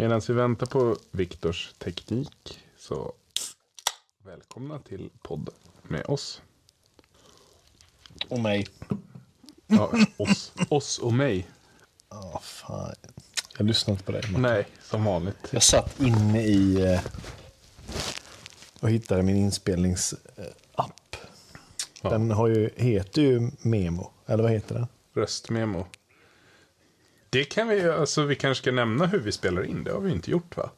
[0.00, 3.12] Medan vi väntar på Viktors teknik så
[4.24, 5.48] välkomna till podd
[5.82, 6.42] med oss.
[8.28, 8.66] Och mig.
[9.66, 11.48] Ja, oss, oss och mig.
[12.10, 12.94] Ja, fan.
[13.58, 14.22] Jag lyssnade inte på dig.
[14.22, 14.42] Martin.
[14.42, 15.48] Nej, som vanligt.
[15.50, 17.00] Jag satt inne i eh,
[18.80, 21.16] och hittade min inspelningsapp.
[22.02, 22.10] Ja.
[22.10, 24.10] Den har ju, heter ju Memo.
[24.26, 24.86] Eller vad heter den?
[25.14, 25.86] Röstmemo.
[27.30, 29.84] Det kan vi, alltså vi kanske ska nämna hur vi spelar in.
[29.84, 30.70] Det har vi inte gjort va?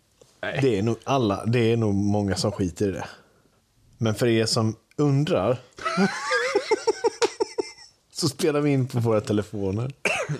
[0.43, 0.59] Nej.
[0.63, 3.09] Det är nog alla, det är nog många som skiter i det.
[3.99, 5.59] Men för er som undrar.
[8.13, 9.93] så spelar vi in på våra telefoner.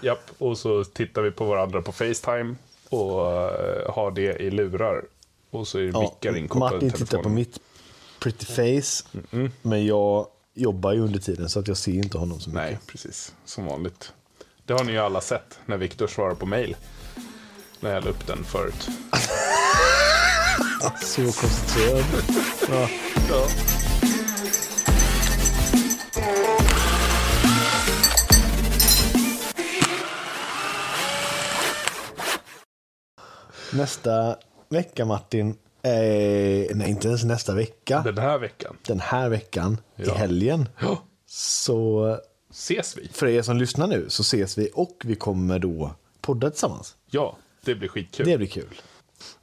[0.03, 2.55] Japp, och så tittar vi på varandra på Facetime
[2.89, 5.05] och eh, har det i lurar.
[5.51, 7.59] Och så är det mickar inkopplade Martin tittar på mitt
[8.21, 9.05] pretty face.
[9.63, 12.63] Men jag jobbar ju under tiden så att jag ser inte honom så mycket.
[12.63, 13.35] Nej, precis.
[13.45, 14.13] Som vanligt.
[14.67, 16.77] Det har ni ju alla sett när Viktor svarar på mail.
[17.81, 18.85] När jag la upp den förut.
[21.03, 22.05] Så koncentrerad.
[22.71, 22.89] Ja.
[23.29, 23.47] Ja.
[33.73, 34.37] Nästa
[34.69, 35.51] vecka Martin.
[35.83, 38.03] Eh, nej, inte ens nästa vecka.
[38.05, 38.77] Den här veckan.
[38.87, 40.15] Den här veckan, i Ja.
[40.15, 40.69] helgen.
[40.81, 40.99] Ja.
[41.27, 42.17] Så
[42.51, 43.09] Ses vi?
[43.09, 46.97] för er som lyssnar nu så ses vi och vi kommer då podda tillsammans.
[47.07, 48.27] Ja, det blir skitkul.
[48.27, 48.81] Det blir kul.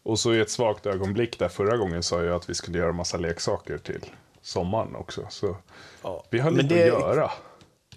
[0.03, 2.91] Och så i ett svagt ögonblick där förra gången sa jag att vi skulle göra
[2.91, 4.05] massa leksaker till
[4.41, 5.27] sommaren också.
[5.29, 5.57] Så
[6.29, 7.31] vi har lite det- att göra.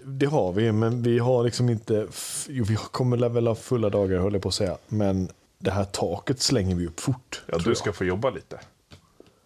[0.05, 2.07] Det har vi, men vi har liksom inte...
[2.49, 4.79] Jo, vi kommer väl ha fulla dagar, höll jag på att säga.
[4.89, 7.43] Men det här taket slänger vi upp fort.
[7.47, 7.77] Ja, du jag.
[7.77, 8.61] ska få jobba lite.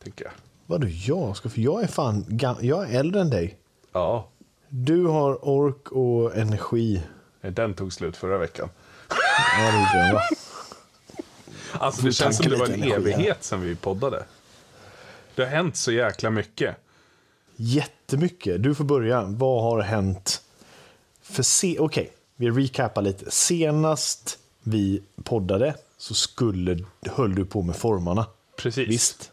[0.02, 0.32] Tänker jag.
[0.66, 1.48] Vadå jag ska?
[1.48, 2.26] För jag är fan
[2.60, 3.58] Jag är äldre än dig.
[3.92, 4.28] Ja,
[4.76, 7.02] Du har ork och energi.
[7.40, 8.68] den tog slut förra veckan.
[9.08, 10.20] Ja, det gjorde jag, va?
[11.72, 14.24] Alltså det känns som det var en evighet sedan vi poddade.
[15.34, 16.76] Det har hänt så jäkla mycket.
[17.56, 18.62] Jättemycket.
[18.62, 19.22] Du får börja.
[19.22, 20.42] Vad har hänt?
[21.22, 21.78] För se...
[21.78, 23.30] Okej, vi recapar lite.
[23.30, 26.84] Senast vi poddade så skulle...
[27.06, 28.26] höll du på med formarna.
[28.56, 28.88] Precis.
[28.88, 29.32] Visst?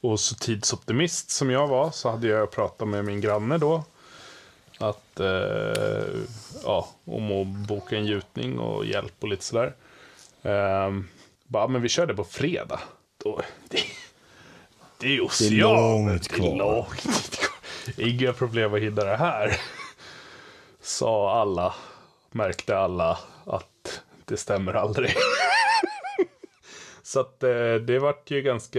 [0.00, 3.84] Och så tidsoptimist som jag var så hade jag pratat med min granne då.
[4.78, 6.20] Att, eh,
[6.64, 9.74] ja, om att boka en gjutning och hjälp och lite sådär.
[10.42, 10.90] Eh,
[11.46, 12.80] bara, men vi körde på fredag.
[13.24, 13.78] Då, det,
[15.00, 16.56] det är ju Det är långt Det är kvar.
[16.56, 18.08] långt kvar.
[18.08, 19.60] Inga problem att hinna det här.
[20.80, 21.74] Sa alla,
[22.30, 25.14] märkte alla att det stämmer aldrig.
[27.02, 28.78] Så att eh, det vart ju ganska,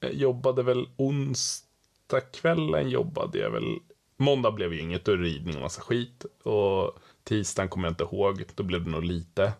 [0.00, 3.78] jag jobbade väl onsdag kvällen jobbade jag väl,
[4.18, 6.24] måndag blev ju inget, då är det ridning och massa skit.
[6.42, 9.52] Och tisdagen kommer jag inte ihåg, då blev det nog lite.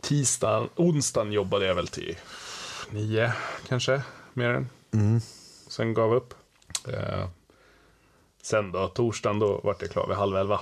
[0.00, 2.16] Tisdagen, onsdagen jobbade jag väl till
[2.90, 3.32] nio
[3.68, 4.02] kanske,
[4.32, 4.68] mer än.
[5.68, 6.34] Sen gav jag upp.
[6.88, 7.28] Eh,
[8.42, 10.60] sen då, torsdagen då vart jag klar vid halv elva.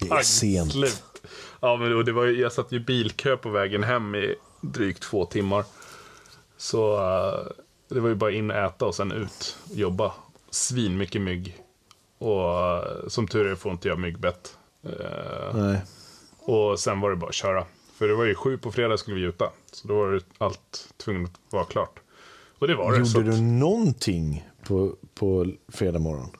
[0.00, 0.72] Det är sent.
[0.72, 1.22] Slut.
[1.60, 5.64] Ja, men det var, jag satt ju bilkö på vägen hem i drygt två timmar.
[6.56, 7.52] Så eh,
[7.88, 10.12] det var ju bara in och äta och sen ut och jobba.
[10.50, 11.56] Svin mycket mygg.
[12.18, 14.56] Och eh, som tur är får inte jag myggbett.
[14.84, 15.80] Eh, Nej.
[16.40, 17.64] och sen var det bara att köra.
[17.98, 19.50] För det var ju sju på fredag skulle vi gjuta.
[19.72, 22.00] Så då var det allt tvunget att vara klart.
[22.58, 22.98] Och det var det.
[23.08, 26.30] Gjorde du någonting på, på fredag morgon?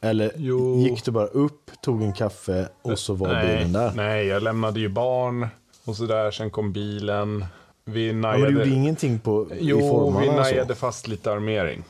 [0.00, 0.78] Eller Jo.
[0.78, 3.92] gick du bara upp, tog en kaffe och så var nej, bilen där?
[3.96, 5.46] Nej, jag lämnade ju barn
[5.84, 6.30] och sådär.
[6.30, 7.44] Sen kom bilen.
[7.84, 8.42] Vi Ja, najade...
[8.42, 10.40] men du gjorde ingenting på, i Jo, vi formarna?
[10.40, 10.52] och så?
[10.52, 11.84] najade fast lite armering.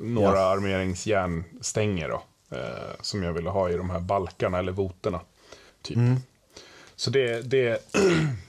[0.00, 0.52] Några Ja.
[0.52, 2.22] armeringsjärnstänger då.
[2.56, 5.20] Eh, som jag ville ha i de här balkarna eller voterna.
[5.82, 5.96] Typ.
[5.96, 6.16] Mm.
[6.96, 7.82] Så det, det,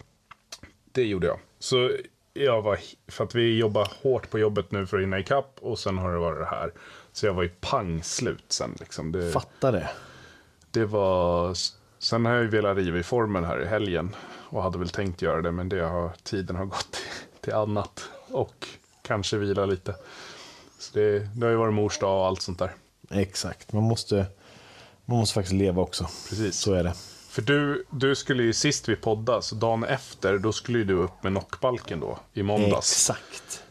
[0.91, 1.39] det gjorde jag.
[1.59, 1.91] Så
[2.33, 5.79] jag var, för att vi jobbar hårt på jobbet nu för att hinna ikapp och
[5.79, 6.73] sen har det varit det här.
[7.11, 8.75] Så jag var ju pang slut sen.
[8.79, 9.11] Liksom.
[9.11, 9.89] Det, Fattar det.
[10.71, 11.55] det var...
[11.99, 14.15] Sen har jag ju velat riva i formen här i helgen.
[14.49, 17.01] Och hade väl tänkt göra det, men det har, tiden har gått till,
[17.41, 18.09] till annat.
[18.27, 18.67] Och
[19.01, 19.95] kanske vila lite.
[20.85, 22.71] Så det, det har ju varit mors dag och allt sånt där.
[23.11, 23.73] Exakt.
[23.73, 24.25] Man måste,
[25.05, 26.03] man måste faktiskt leva också.
[26.29, 26.55] Precis.
[26.57, 26.93] Så är det.
[27.29, 31.23] För du, du skulle ju sist vi poddade, så dagen efter, då skulle du upp
[31.23, 32.91] med knockbalken då, i måndags.
[33.09, 33.63] Exakt.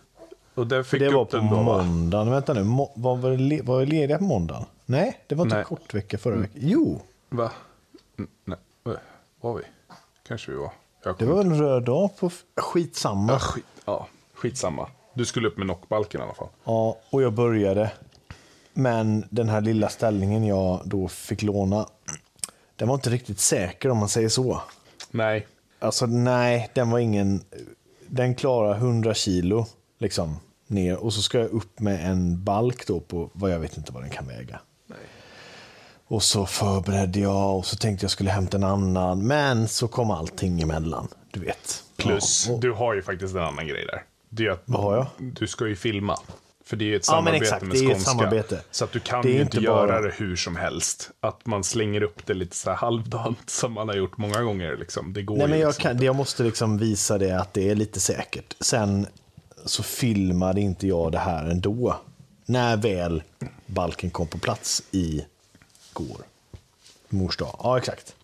[0.54, 1.62] Och där fick Det du var upp på den då, va?
[1.82, 2.30] måndagen.
[2.30, 2.64] Vänta nu.
[2.64, 4.64] Må, var, le, var vi lediga på måndagen?
[4.86, 5.64] Nej, det var inte Nej.
[5.64, 6.56] kort vecka förra veckan.
[6.60, 7.50] Jo, Va?
[8.18, 8.58] N- Nej,
[9.40, 9.62] var vi?
[10.28, 10.70] Kanske vi var.
[11.18, 12.30] Det var en röd dag på...
[12.56, 13.32] Skitsamma.
[13.32, 14.88] Ja, skit, ja, skitsamma.
[15.14, 16.48] Du skulle upp med knockbalken i alla fall.
[16.64, 17.92] Ja, och jag började.
[18.72, 21.86] Men den här lilla ställningen jag då fick låna,
[22.76, 24.60] den var inte riktigt säker om man säger så.
[25.10, 25.46] Nej,
[25.78, 27.44] Alltså nej, den var ingen...
[28.06, 29.66] Den klarar 100 kilo
[29.98, 33.76] liksom ner och så ska jag upp med en balk då på vad jag vet
[33.76, 34.60] inte vad den kan väga.
[34.86, 34.98] Nej.
[36.06, 39.26] Och så förberedde jag och så tänkte jag skulle hämta en annan.
[39.26, 41.08] Men så kom allting emellan.
[41.30, 41.82] Du vet.
[41.96, 44.02] Plus, Ja, och, du har ju faktiskt en annan grej där.
[44.36, 45.06] Det är att Vad har jag?
[45.18, 46.18] Du ska ju filma.
[46.64, 48.00] För det är ett Ja, samarbete exakt, med Skånska.
[48.10, 48.60] samarbete.
[48.70, 51.10] Så att du kan ju inte inte bara- göra det hur som helst.
[51.20, 54.76] Att man slänger upp det lite så här halvdant som man har gjort många gånger.
[54.76, 55.12] Liksom.
[55.12, 57.74] Det går nej, men jag, liksom kan, jag måste liksom visa det att det är
[57.74, 58.54] lite säkert.
[58.60, 59.06] Sen
[59.64, 61.96] så filmade inte jag det här ändå.
[62.46, 63.22] När väl
[63.66, 65.24] balken kom på plats i
[65.92, 66.16] går.
[67.08, 67.56] Mors dag.
[67.62, 68.14] Ja, exakt.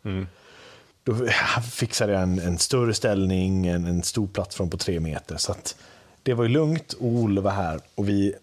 [1.05, 1.17] Då
[1.71, 5.37] fixade jag en, en större ställning, en, en stor plattform på tre meter.
[5.37, 5.77] Så att
[6.31, 8.35] det var ju lugnt och Olle var här och vi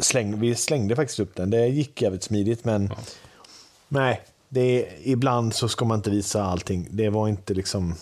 [0.00, 1.50] slängde, vi slängde faktiskt upp den.
[1.50, 2.92] Det gick jävligt smidigt men
[3.88, 6.88] nej, det är, ibland så ska man inte visa allting.
[6.90, 7.94] Det var inte liksom,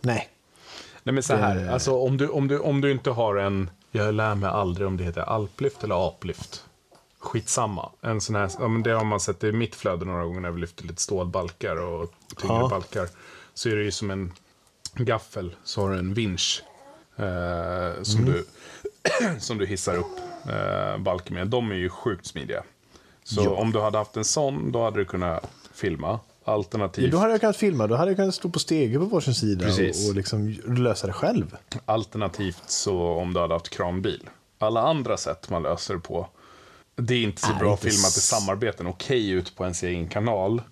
[0.00, 0.28] nej.
[1.02, 3.70] Nej men så här, Det- alltså om du, om, du, om du inte har en,
[3.90, 6.64] jag lär mig aldrig om det heter alplyft eller aplyft.
[7.18, 7.90] Skitsamma.
[8.00, 10.50] En sån här, ja, men det har man sett i mitt flöde några gånger när
[10.50, 12.68] vi lyfter lite stålbalkar och tyngre Ja.
[12.68, 13.08] balkar.
[13.54, 14.32] Så är det ju som en
[14.94, 16.62] gaffel, så har du en vinsch.
[17.20, 18.32] Eh, som, Mm.
[18.32, 18.44] du,
[19.40, 20.16] som du hissar upp
[20.48, 21.48] eh, balken med.
[21.48, 22.62] De är ju sjukt smidiga.
[23.24, 23.50] Så Ja.
[23.50, 25.44] om du hade haft en sån, då hade du kunnat
[25.74, 26.20] filma.
[26.44, 29.34] Alternativt Då hade jag kunnat filma, då hade jag kunnat stå på stege på varsin
[29.34, 30.04] sida Precis.
[30.04, 31.56] och, och liksom lösa det själv.
[31.84, 34.28] Alternativt så om du hade haft kranbil.
[34.58, 36.28] Alla andra sätt man löser det på.
[36.96, 38.86] Det är inte så Är bra inte filmat i s- samarbeten.
[38.86, 40.62] Okej ut på ens egen kanal.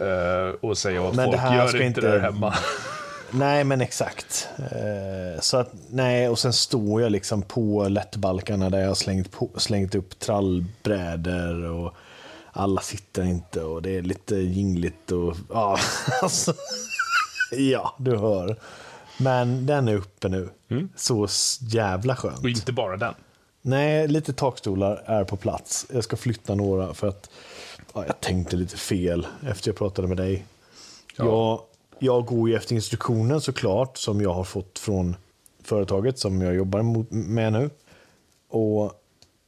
[0.00, 2.54] eh, och säga åt Men det folk, här gör ska inte det där hemma.
[3.32, 4.48] Nej, men exakt.
[4.58, 9.30] Eh, så att, nej, och sen står jag liksom på lättbalkarna där jag har slängt,
[9.32, 11.94] på, slängt upp trallbrädor och
[12.52, 15.78] alla sitter inte och det är lite jingligt och ja,
[16.22, 16.54] alltså.
[17.52, 18.56] Ja, du hör.
[19.18, 20.48] Men den är uppe nu.
[20.96, 22.38] Så s- jävla skönt.
[22.38, 23.14] och inte bara den.
[23.62, 25.86] Nej, lite takstolar är på plats.
[25.92, 27.30] Jag ska flytta några för att
[27.94, 30.44] ja, jag tänkte lite fel efter jag pratade med dig.
[31.16, 31.24] Ja.
[31.24, 31.60] Jag,
[32.00, 35.16] jag går ju efter instruktionen såklart som jag har fått från
[35.62, 36.82] företaget som jag jobbar
[37.14, 37.70] med nu.
[38.48, 38.92] Och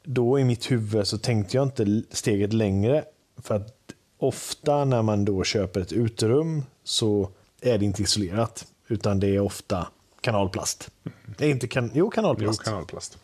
[0.04, 3.04] då i mitt huvud så tänkte jag inte steget längre.
[3.42, 3.76] För att
[4.18, 8.66] ofta när man då köper ett uterum så är det inte isolerat.
[8.88, 9.86] Utan det är ofta
[10.20, 10.90] kanalplast.
[11.38, 12.62] Det är inte kan, jo, Jo, kanalplast.
[12.62, 13.18] kanalplast.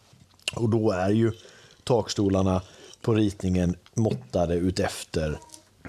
[0.57, 1.33] Och då är ju
[1.85, 2.63] takstolarna
[3.03, 5.39] på ritningen måttade utefter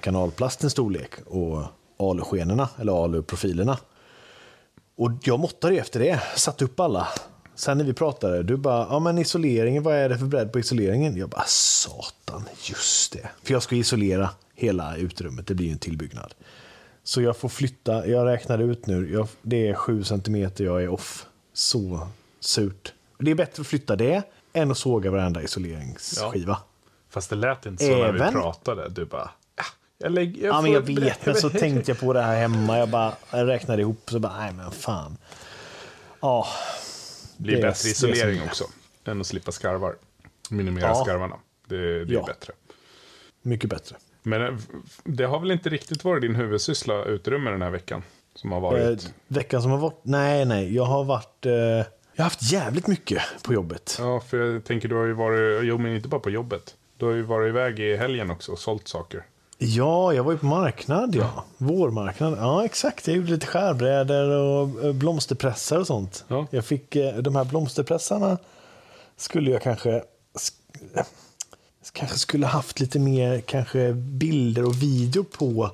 [0.02, 1.64] kanalplastens storlek och
[2.00, 3.78] aluskenorna, eller aluprofilerna.
[4.96, 7.08] Och jag måttade ju efter det, satte upp alla.
[7.56, 10.60] Sen när vi pratade, du bara, ja men isoleringen, vad är det för bredd på
[10.60, 11.18] isoleringen?
[11.18, 13.30] Jag bara, satan, just det.
[13.44, 16.34] För jag ska isolera hela utrymmet, det blir ju en tillbyggnad.
[17.04, 20.88] Så jag får flytta, jag räknade ut nu, jag, det är 7 cm jag är
[20.90, 21.26] off.
[21.54, 22.08] Så
[22.40, 22.94] surt.
[23.20, 24.24] Det är bättre att flytta det
[24.54, 26.58] än att såga varenda isoleringsskiva.
[27.10, 28.90] Fast det lät inte så när vi Även- pratade.
[28.90, 29.30] Du bara, "Ah,
[30.00, 30.48] jag lägger...
[30.48, 32.78] Ja, men jag vet, men så tänkte jag på det här hemma.
[32.78, 35.18] Jag bara jag räknade ihop så bara, nej men fan.
[36.22, 36.48] Ja,
[37.38, 38.64] Det blir det är- bättre är isolering också.
[39.06, 39.96] Än att slippa skarvar.
[40.50, 40.96] Minimera Ja.
[41.06, 41.36] skarvarna.
[41.68, 42.24] Det, det är Ja.
[42.26, 42.54] bättre.
[43.42, 43.96] mycket bättre.
[44.24, 44.54] Men eh,
[45.04, 48.04] det har väl inte riktigt varit din huvudsyssla utrymmet den här veckan?
[48.36, 49.04] Som har varit...
[49.04, 51.86] Eh, veckan som har varit, nej nej, jag har varit, eh, jag
[52.18, 53.96] har haft jävligt mycket på jobbet.
[54.00, 56.76] Ja, för jag tänker du har ju varit, jo men inte bara på jobbet.
[56.98, 59.26] Du har ju varit iväg i helgen också och sålt saker.
[59.62, 61.44] Ja, jag var ju på marknad, ja.
[61.58, 62.38] Vårmarknad.
[62.40, 63.08] Ja, exakt.
[63.08, 66.24] Jag gjorde lite skärbrädor och eh, blomsterpressar och sånt.
[66.28, 66.48] Ja.
[66.52, 68.38] Jag fick, eh, de här blomsterpressarna
[69.18, 71.04] skulle jag kanske sk-
[71.94, 75.72] kanske skulle haft lite mer kanske bilder och video på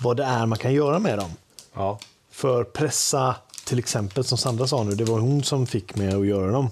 [0.00, 1.30] vad det är man kan göra med dem.
[1.74, 1.98] Ja.
[2.30, 3.36] För pressa,
[3.66, 6.70] till exempel, som Sandra sa nu, det var hon som fick mig att göra dem.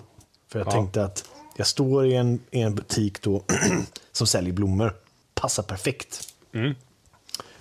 [0.53, 0.73] För jag Ja.
[0.73, 1.25] tänkte att
[1.57, 3.43] jag står i en, i en butik då
[4.13, 4.95] som säljer blommor.
[5.35, 6.29] Passar perfekt.
[6.53, 6.75] Mm.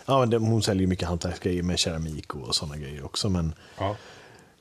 [0.05, 3.29] Ja, men det, hon säljer mycket hantverksgrejer med keramik och sådana grejer också.
[3.29, 3.95] Men ja.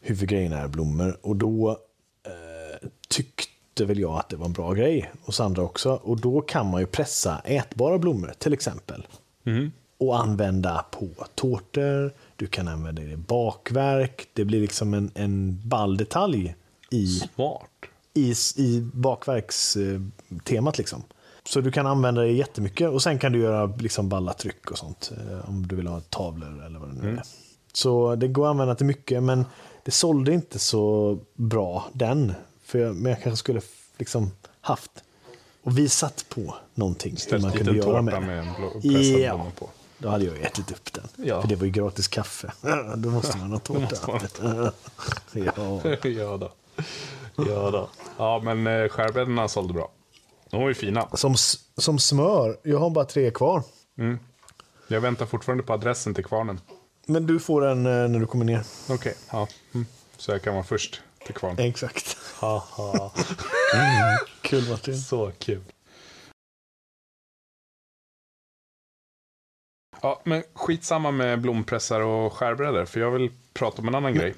[0.00, 1.18] huvudgrejen är blommor.
[1.22, 1.70] Och då
[2.26, 5.10] eh, tyckte väl jag att det var en bra grej.
[5.24, 5.92] Och Sandra också.
[5.92, 9.06] Och då kan man ju pressa ätbara blommor till exempel.
[9.44, 9.72] Mm.
[9.98, 12.12] Och använda på tårtor.
[12.36, 14.28] Du kan använda det i bakverk.
[14.32, 16.54] Det blir liksom en, en ball detalj
[16.90, 17.70] i, Smart.
[18.14, 20.78] i, i bakverkstemat.
[20.78, 21.02] Liksom.
[21.50, 22.90] Så du kan använda det jättemycket.
[22.90, 25.10] Och sen kan du göra liksom balla tryck och sånt.
[25.30, 27.22] eh, Om du vill ha tavlor eller vad det nu är.
[27.72, 29.22] Så det går att använda till mycket.
[29.22, 29.44] Men
[29.84, 32.34] det sålde inte så bra den.
[32.64, 33.60] För jag, men jag kanske skulle
[33.98, 34.30] liksom
[34.60, 34.90] haft
[35.62, 37.16] och visat på någonting.
[37.16, 39.46] Ställt man kunde göra med med, en pressad Ja.
[39.58, 39.68] på.
[39.98, 41.08] Då hade jag ätit upp den.
[41.26, 41.40] Ja.
[41.40, 42.52] För det var ju gratis kaffe.
[42.96, 43.96] Då måste man ha tårta.
[45.32, 45.80] ja.
[46.08, 46.50] ja då.
[47.36, 47.88] Ja då.
[48.18, 49.90] Ja, men eh, skärbrädorna sålde bra.
[50.50, 51.08] De var ju fina.
[51.16, 51.34] som,
[51.76, 52.58] som smör.
[52.62, 53.62] Jag har bara tre kvar.
[54.88, 56.60] Jag väntar fortfarande på adressen till kvarnen.
[57.06, 58.62] Men du får en eh, när du kommer ner.
[58.88, 59.48] Okej, ja.
[59.74, 59.86] Mm.
[60.16, 61.58] Så jag kan vara först till kvarn.
[61.58, 62.16] Exakt.
[62.34, 63.10] Haha.
[64.42, 64.98] Kul Martin.
[64.98, 65.60] Så kul.
[70.02, 74.34] Ja, men skitsamma med blompressar och skärbrädor, för jag vill prata om en annan grej.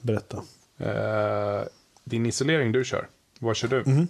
[0.00, 0.42] Berätta.
[0.78, 1.62] Eh,
[2.04, 4.06] din isolering du kör, vad kör du?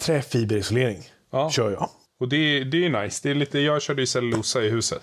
[0.00, 1.88] Träfiberisolering Ja, kör jag.
[2.18, 3.20] och det, är- det är nice.
[3.22, 5.02] Det är lite, jag körde ju cellulosa i huset.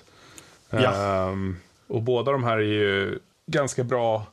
[0.70, 0.94] Ja.
[1.30, 4.25] Ehm, och båda de här är ju ganska bra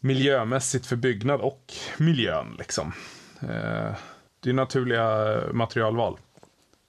[0.00, 2.56] miljömässigt för byggnad och miljön.
[2.58, 2.92] Liksom.
[3.40, 3.92] Eh,
[4.40, 6.18] det är naturliga materialval.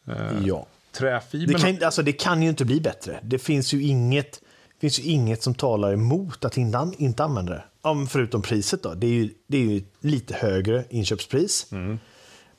[0.07, 0.65] Eh, Ja.
[0.91, 1.53] Träfibern...
[1.53, 3.19] Det kan, alltså, det kan ju inte bli bättre.
[3.23, 4.41] Det finns ju inget,
[4.81, 7.63] finns ju inget som talar emot att inte, inte använda det.
[7.83, 8.93] Ja, förutom priset då.
[8.93, 11.67] Det är ju, det är ju lite högre inköpspris.
[11.71, 11.99] Mm.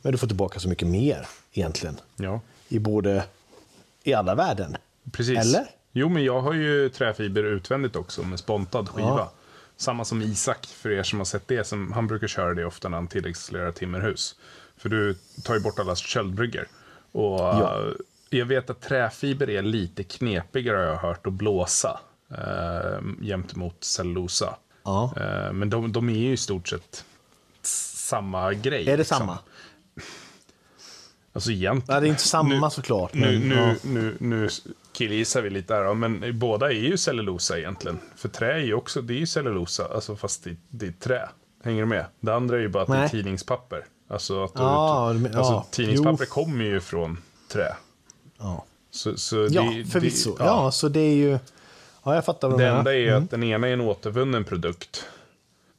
[0.05, 2.01] Men du får tillbaka så mycket mer egentligen.
[2.17, 3.25] Ja, I både,
[4.03, 4.77] i alla värden.
[5.13, 5.39] precis.
[5.39, 5.67] Eller?
[5.93, 9.09] Jo, men jag har ju träfiber utvändigt också med spontad skiva.
[9.09, 9.33] Ja.
[9.77, 11.65] Samma som Isak, för er som har sett det.
[11.67, 14.37] Som, han brukar köra det ofta när han tilläggsisolerar timmerhus.
[14.77, 16.69] För du tar ju bort alla köldbryggor.
[17.13, 17.81] Och Ja.
[17.81, 17.93] eh,
[18.31, 22.01] jag vet att träfiber är lite knepigare har jag hört att blåsa.
[22.31, 24.57] Eh, gentemot cellulosa.
[24.83, 25.13] Ja.
[25.17, 27.05] Eh, men de, de är ju i stort sett
[27.63, 28.83] samma grej.
[28.83, 29.19] Är det liksom.
[29.19, 29.39] samma?
[31.37, 31.85] Alltså egentligen.
[31.89, 33.15] Nej, det är inte samma Nu- såklart.
[33.15, 33.75] Nu, Men, nu, ja.
[33.91, 34.49] nu, nu
[34.93, 37.99] killgissar vi lite då, men båda är ju cellulosa egentligen.
[38.17, 41.29] För trä är ju också, det är ju cellulosa, alltså fast det, det är trä.
[41.65, 42.05] Hänger du med?
[42.21, 43.11] Det andra är ju bara att det är Nej.
[43.11, 43.85] tidningspapper.
[44.09, 45.67] Alltså, att Ja, du, alltså ja.
[45.71, 46.35] tidningspapper Jo.
[46.35, 47.19] kommer ju från
[47.53, 47.75] trä.
[48.39, 50.37] Ja, Så, så ja det, förvisso.
[50.37, 50.71] Det, ja.
[50.71, 51.39] så det är ju...
[52.05, 52.79] Ja, jag fattar vad det du menar.
[52.79, 55.05] enda är ju att den ena är en återvunnen produkt.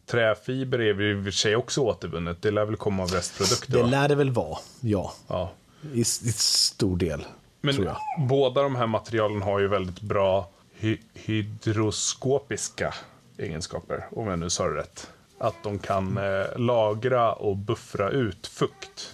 [0.06, 2.42] Träfiber är i och för sig också återvunnet.
[2.42, 3.72] Det lär väl komma av restprodukter.
[3.72, 3.88] Det va?
[3.90, 5.14] lär det väl vara, ja.
[5.28, 5.52] Ja.
[5.94, 7.26] I, i stor del,
[7.62, 7.98] Men tror jag.
[8.28, 12.94] båda de här materialen har ju väldigt bra hy hydroskopiska
[13.38, 15.10] egenskaper, om jag nu sa det rätt.
[15.38, 19.14] Att de kan eh, lagra och buffra ut fukt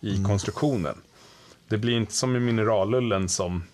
[0.00, 0.24] i Mm.
[0.24, 1.00] konstruktionen.
[1.68, 3.64] Det blir inte som i mineralullen som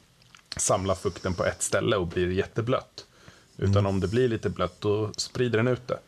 [0.56, 3.04] samlar fukten på ett ställe och blir jätteblött.
[3.56, 3.86] Utan Mm.
[3.86, 5.98] om det blir lite blött, då sprider den ut det.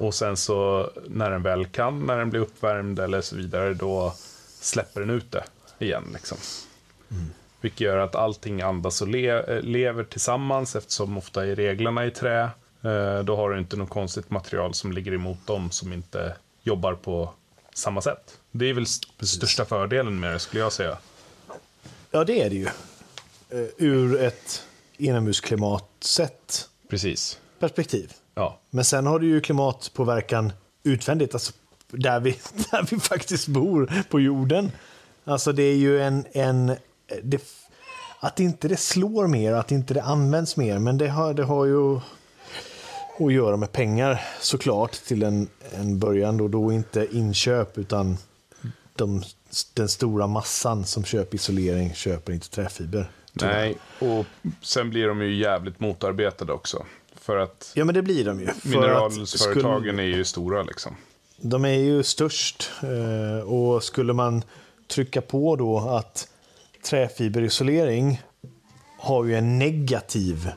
[0.00, 4.14] Och sen så när den väl kan, när den blir uppvärmd eller så vidare, då
[4.60, 5.44] släpper den ut det
[5.78, 6.04] igen.
[6.12, 6.38] Liksom.
[7.60, 12.10] Vilket gör att allting andas och le eh, lever tillsammans eftersom ofta är reglerna i
[12.10, 12.42] trä.
[12.82, 16.94] Eh, Då har du inte något konstigt material som ligger emot dem som inte jobbar
[16.94, 17.32] på
[17.74, 18.38] samma sätt.
[18.50, 20.98] Det är väl st- största fördelen med det skulle jag säga.
[22.10, 22.66] Ja, det är det ju.
[23.50, 24.62] Eh, Ur ett
[24.96, 27.38] inomhusklimatsätt Precis.
[27.60, 28.12] Perspektiv.
[28.34, 30.52] Ja, Men sen har du ju klimatpåverkan
[30.82, 31.52] utvändigt, alltså
[31.90, 32.30] där vi,
[32.70, 34.72] där vi faktiskt bor på jorden.
[35.24, 36.24] Alltså det är ju en...
[36.32, 36.76] en
[37.22, 37.42] det,
[38.20, 41.64] att inte det slår mer, att inte det används mer, men det har, det har
[41.66, 42.00] ju
[43.18, 46.36] att göra med pengar såklart till en, en början.
[46.36, 48.16] Då, då inte inköp, utan
[48.96, 49.22] de,
[49.74, 53.10] den stora massan som köper isolering köper inte träfiber.
[53.38, 53.54] tyvärr.
[53.54, 53.76] nej.
[53.98, 54.26] Och
[54.62, 56.86] sen blir de ju jävligt motarbetade också.
[57.30, 58.48] För att Ja, men det blir de ju.
[58.62, 60.96] Mineralföretagen skulle- är ju stora liksom.
[61.36, 64.42] De är ju störst eh, och skulle man
[64.88, 66.28] trycka på då att
[66.84, 68.22] träfiberisolering
[68.98, 70.50] har ju en negativ,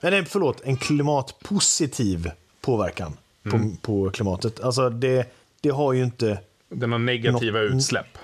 [0.00, 2.30] eller förlåt, en klimatpositiv
[2.60, 3.16] påverkan
[3.50, 4.60] på, på klimatet.
[4.60, 5.26] Alltså det,
[5.60, 8.18] det har ju inte, Den har negativa Nå- utsläpp.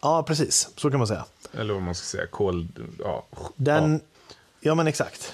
[0.00, 1.24] ja precis, så kan man säga.
[1.52, 2.68] Eller vad man ska säga, kol...
[2.98, 3.26] Ja,
[3.56, 3.98] Den, ja.
[4.60, 5.32] ja men exakt.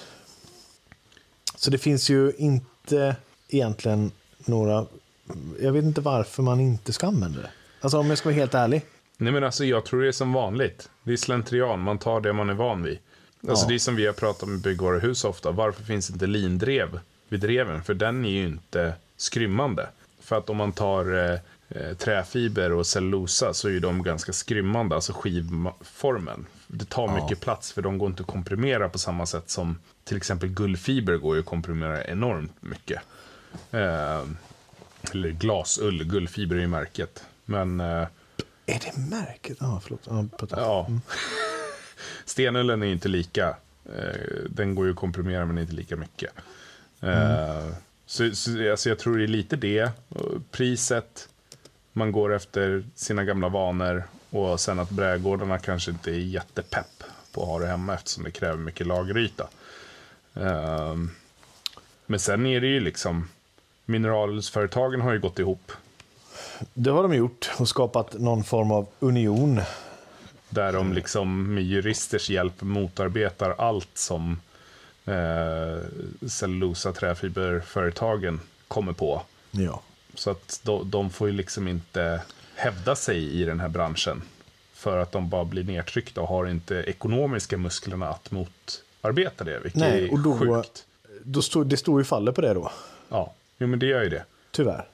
[1.59, 3.15] Så det finns ju inte
[3.49, 4.85] egentligen några,
[5.61, 7.49] jag vet inte varför man inte ska använda det.
[7.81, 8.81] Alltså om jag ska vara helt ärlig.
[9.17, 10.89] Nej men alltså jag tror det är som vanligt.
[11.03, 12.97] Det är slentrian, man tar det man är van vid.
[13.49, 13.69] Alltså Ja.
[13.69, 15.51] det är som vi har pratat om i byggvaruhus ofta.
[15.51, 16.99] Varför finns inte lindrev
[17.29, 17.83] vid dreven?
[17.83, 19.89] För den är ju inte skrymmande.
[20.21, 21.39] För att om man tar eh,
[21.69, 26.45] eh, träfiber och cellulosa så är de ganska skrymmande, alltså skivformen.
[26.67, 27.15] Det tar Ja.
[27.23, 29.77] mycket plats för de går inte att komprimera på samma sätt som
[30.09, 33.01] till exempel gullfiber går ju att komprimera enormt mycket.
[33.71, 34.23] Eh,
[35.11, 37.23] eller glasull, gullfiber är ju märket.
[37.45, 38.07] Men eh,
[38.65, 39.57] Är det märket?
[39.59, 40.01] Ja, förlåt.
[40.03, 40.59] Ja, prata.
[40.59, 40.87] Ja.
[42.25, 43.55] Stenullen är inte lika.
[43.85, 46.31] Eh, den går ju att komprimera men inte lika mycket.
[47.01, 47.67] Eh,
[48.05, 49.91] så så alltså jag tror det är lite det.
[50.51, 51.29] Priset.
[51.93, 54.03] Man går efter sina gamla vanor.
[54.29, 58.31] Och sen att brädgårdarna kanske inte är jättepepp på att ha det hemma eftersom det
[58.31, 59.47] kräver mycket lageryta.
[60.33, 61.09] Ehm,
[62.05, 63.29] men sen är det ju liksom,
[63.85, 65.71] mineralföretagen har ju gått ihop.
[66.73, 69.61] Det har de gjort och skapat någon form av union.
[70.49, 74.39] Där de liksom med juristers hjälp motarbetar allt som
[75.05, 75.77] eh,
[76.27, 79.21] cellulosa träfiberföretagen kommer på.
[79.51, 79.81] Ja.
[80.13, 82.21] Så att de, de får ju liksom inte
[82.55, 84.21] hävda sig i den här branschen.
[84.73, 88.31] För att de bara blir nedtryckta och har inte ekonomiska musklerna att
[89.01, 89.59] motarbeta det.
[89.59, 90.85] Vilket Nej, är och då, sjukt.
[91.23, 92.71] då står, det står ju faller på det då,
[93.09, 94.25] Ja, jo, men det gör ju det.
[94.51, 94.87] tyvärr.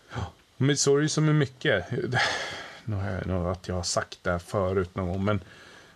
[0.58, 1.86] Men så är det ju som med mycket.
[2.86, 5.24] Nu har jag nog att jag har sagt det här förut någon gång.
[5.26, 5.40] Men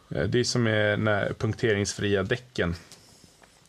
[0.10, 2.76] eh, det är som med när punkteringsfria däcken.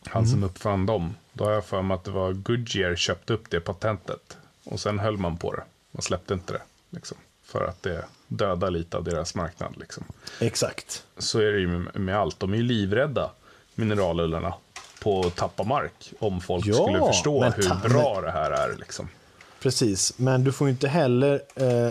[0.05, 1.15] Han som uppfann dem.
[1.33, 4.37] Då har jag för mig att det var Goodyear köpte upp det patentet.
[4.63, 5.63] Och sen höll man på det.
[5.91, 6.61] Man släppte inte det.
[6.89, 9.77] Liksom, för att det dödar lite av deras marknad.
[9.77, 10.03] Liksom.
[10.39, 11.05] Exakt.
[11.17, 12.39] Så är det ju med, med allt.
[12.39, 13.31] De är ju livrädda,
[13.81, 14.53] mineralullarna,
[15.03, 16.13] på tappa mark.
[16.19, 18.75] Om folk Ja, skulle förstå hur bra det här är.
[18.79, 19.09] Liksom.
[19.61, 21.41] Precis, men du får ju inte heller...
[21.55, 21.89] Eh,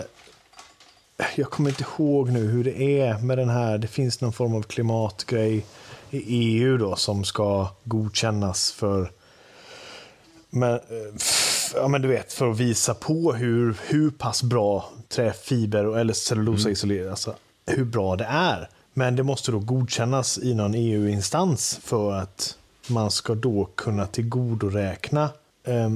[1.35, 3.77] jag kommer inte ihåg nu hur det är med den här.
[3.77, 5.65] Det finns någon form av klimatgrej
[6.09, 9.11] i EU då som ska godkännas för...
[10.49, 10.79] Men, eh,
[11.75, 17.09] ja, men du vet, för att visa på hur, hur pass bra träfiber eller cellulosaisolering,
[17.09, 18.69] alltså hur bra det är.
[18.93, 22.57] Men det måste då godkännas i någon EU-instans för att
[22.87, 25.29] man ska då kunna tillgodoräkna
[25.63, 25.89] eh,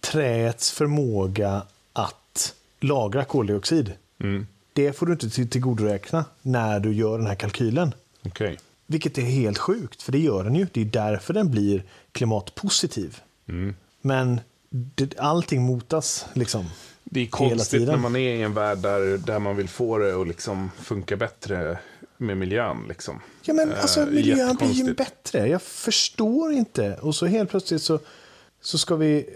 [0.00, 1.62] träets förmåga
[1.92, 3.92] att lagra koldioxid.
[4.20, 4.46] Mm.
[4.72, 7.94] Det får du inte till- tillgodoräkna när du gör den här kalkylen.
[8.26, 8.58] Okej.
[8.86, 10.66] Vilket är helt sjukt, för det gör den ju.
[10.72, 13.20] Det är därför den blir klimatpositiv.
[13.48, 13.74] Mm.
[14.00, 16.66] Men det, allting motas liksom.
[17.04, 20.20] Det är konstigt när man är i en värld där, där man vill få det
[20.20, 21.78] att liksom funka bättre
[22.24, 22.84] med miljön.
[22.88, 23.20] Liksom.
[23.42, 25.48] Ja, men Eh, alltså miljön blir ju bättre.
[25.48, 26.94] Jag förstår inte.
[26.94, 27.98] Och så helt plötsligt så,
[28.60, 29.26] så ska vi...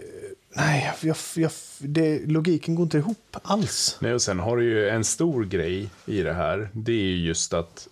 [0.55, 3.97] Nej, jag, jag, det, logiken går inte ihop alls.
[3.99, 6.69] Nej, och sen har du ju en stor grej i det här.
[6.73, 7.87] Det är ju just att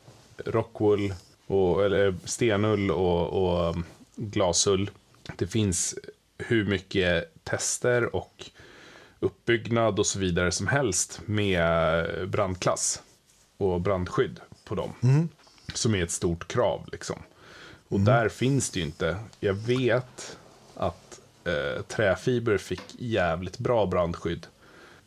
[0.45, 1.13] rockwool,
[1.47, 3.83] och, eller stenull och, och um,
[4.15, 4.89] glasull.
[5.35, 5.95] Det finns
[6.37, 8.45] hur mycket tester och
[9.19, 13.01] uppbyggnad och så vidare som helst med brandklass
[13.57, 15.29] och brandskydd på dem.
[15.73, 17.15] Som är ett stort krav liksom.
[17.87, 19.17] Och där finns det ju inte.
[19.39, 20.37] Jag vet
[20.75, 24.47] att eh, träfiber fick jävligt bra brandskydd.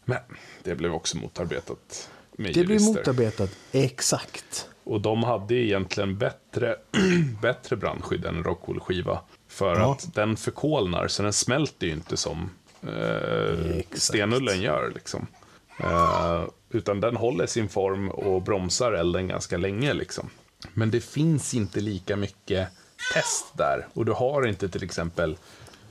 [0.05, 0.18] Men
[0.62, 2.92] det blev också motarbetat med Det jurister.
[2.92, 3.51] motarbetat.
[3.73, 4.68] Exakt.
[4.85, 6.77] Och de hade egentligen bättre,
[7.42, 9.20] bättre brandskydd än en Rockwool-skiva.
[9.49, 9.92] För Ja.
[9.92, 12.51] att den förkolnar, så den smälter ju inte som
[12.83, 14.92] eh, stenullen gör.
[14.94, 15.27] Liksom.
[15.81, 19.94] Eh, utan den håller sin form och bromsar elden ganska länge.
[19.94, 20.30] Liksom.
[20.74, 22.68] Men det finns inte lika mycket
[23.14, 23.87] test där.
[23.94, 25.37] Och du har inte till exempel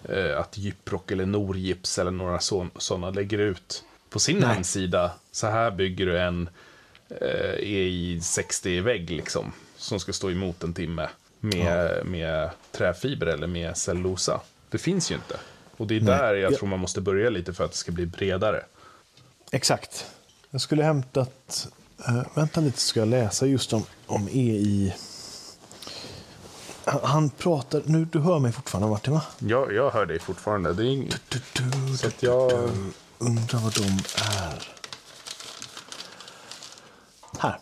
[0.04, 2.40] eh, att Gyprock eller Norgips eller några
[2.78, 4.50] sådana lägger ut på sin Nej.
[4.56, 5.12] hemsida.
[5.32, 6.50] Så här bygger du en
[7.10, 9.52] eh, EI60-vägg liksom.
[9.78, 11.10] Som ska stå emot en timme.
[11.42, 14.42] Med, med träfiber eller med cellulosa.
[14.70, 15.36] Det finns ju inte.
[15.78, 16.58] Och det är där jag Ja.
[16.58, 18.64] tror man måste börja lite för att det ska bli bredare.
[19.52, 20.06] Exakt.
[20.52, 21.68] Jag skulle hämtat...
[22.10, 24.96] Uh, vänta lite, ska jag läsa just om, om EI.
[26.86, 27.82] Han, han pratar...
[27.86, 29.22] Nu, du hör mig fortfarande, Martin, va?
[29.40, 30.74] Jag, jag hör dig fortfarande.
[30.74, 31.12] Det är ing...
[31.30, 32.52] Du, du, Så att jag...
[33.18, 33.84] Undrar vad de
[34.24, 34.76] är.
[37.40, 37.60] Här.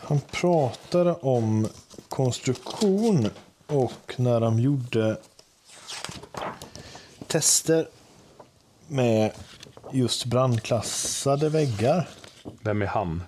[0.00, 1.68] Han pratade om
[2.08, 3.30] konstruktion
[3.66, 5.16] och när de gjorde
[7.26, 7.88] tester
[8.86, 9.32] med
[9.92, 12.08] just brandklassade väggar.
[12.60, 13.22] Vem är han?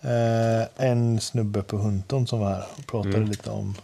[0.00, 3.74] Eh, en snubbe på Hunton som var här och pratade lite om.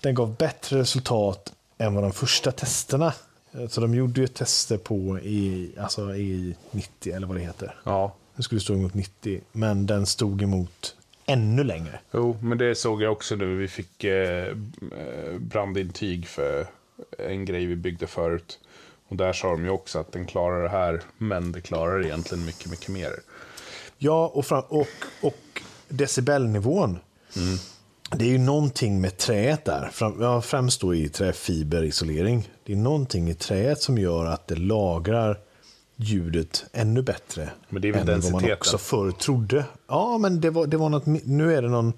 [0.00, 3.12] Den gav bättre resultat än vad de första testerna.
[3.52, 7.74] Eh, Så de gjorde ju tester på i, alltså i 90 eller vad det heter.
[7.84, 8.14] Ja.
[8.34, 10.94] Den skulle stå emot 90, men den stod emot
[11.26, 12.00] ännu längre.
[12.12, 13.56] Jo, men det såg jag också nu.
[13.56, 14.54] Vi fick eh, eh,
[15.40, 16.66] brandintyg för
[17.18, 18.58] en grej vi byggde förut.
[19.10, 22.44] Och där sa de ju också att den klarar det här, men det klarar egentligen
[22.44, 23.12] mycket, mycket mer.
[23.98, 24.88] Ja, och, fram, och,
[25.22, 26.98] och decibelnivån.
[28.10, 29.88] Det är ju någonting med träet där.
[29.92, 32.50] Fram, ja, främst då i träfiberisolering.
[32.64, 35.38] Det är någonting i träet som gör att det lagrar
[35.96, 37.50] ljudet ännu bättre.
[37.68, 38.58] Men det är väl än vad man densiteten.
[38.58, 39.64] också förr trodde.
[39.88, 41.92] Ja, men det var, det var något, nu är det någon,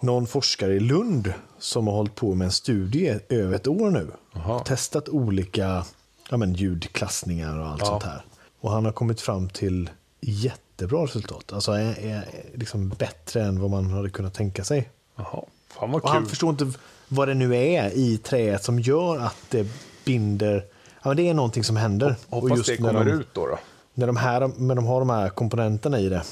[0.00, 4.10] någon forskare i Lund som har hållit på med en studie över ett år nu.
[4.32, 4.58] Jaha.
[4.58, 5.84] Testat olika
[6.30, 7.86] ja, men ljudklassningar och allt Ja.
[7.86, 8.24] sånt här.
[8.60, 11.52] Och han har kommit fram till jättebra resultat.
[11.52, 14.90] Alltså är, är liksom bättre än vad man hade kunnat tänka sig.
[15.16, 16.28] Jaha, fan vad Och han kul.
[16.30, 16.72] förstår inte
[17.08, 19.66] vad det nu är i träet som gör att det
[20.04, 20.64] binder.
[21.02, 22.16] Ja, men det är någonting som händer.
[22.28, 23.46] Och Hoppas just det kommer de, ut då.
[23.46, 23.58] då.
[23.94, 26.22] När de, här, när de har de här komponenterna i det.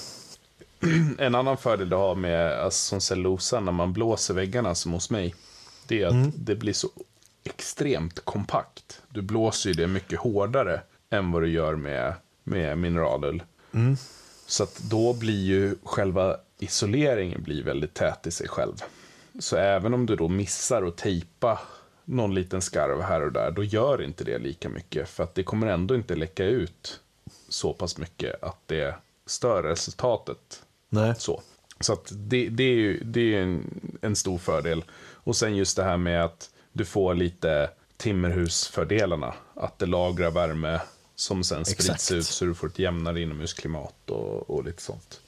[1.18, 5.10] En annan fördel du har med alltså, som cellulosa när man blåser väggarna som hos
[5.10, 5.34] mig.
[5.86, 6.88] Det är att det blir så
[7.44, 9.02] extremt kompakt.
[9.08, 13.42] Du blåser ju det mycket hårdare än vad du gör med, med mineralull.
[14.46, 18.74] Så att då blir ju själva isoleringen blir väldigt tät i sig själv.
[19.38, 21.60] Så även om du då missar att tejpa
[22.04, 25.08] någon liten skarv här och där, då gör inte det lika mycket.
[25.08, 27.00] För att det kommer ändå inte läcka ut
[27.48, 28.94] så pass mycket att det
[29.26, 31.14] stör resultatet Nej.
[31.18, 31.42] så.
[31.80, 34.84] Så att det, det är ju det är en, en stor fördel.
[35.12, 39.34] Och sen just det här med att du får lite timmerhusfördelarna.
[39.54, 40.80] Att det lagrar värme
[41.14, 42.10] som sen sprids Exakt.
[42.12, 45.20] ut så du får ett jämnare inomhusklimat och, och lite sånt.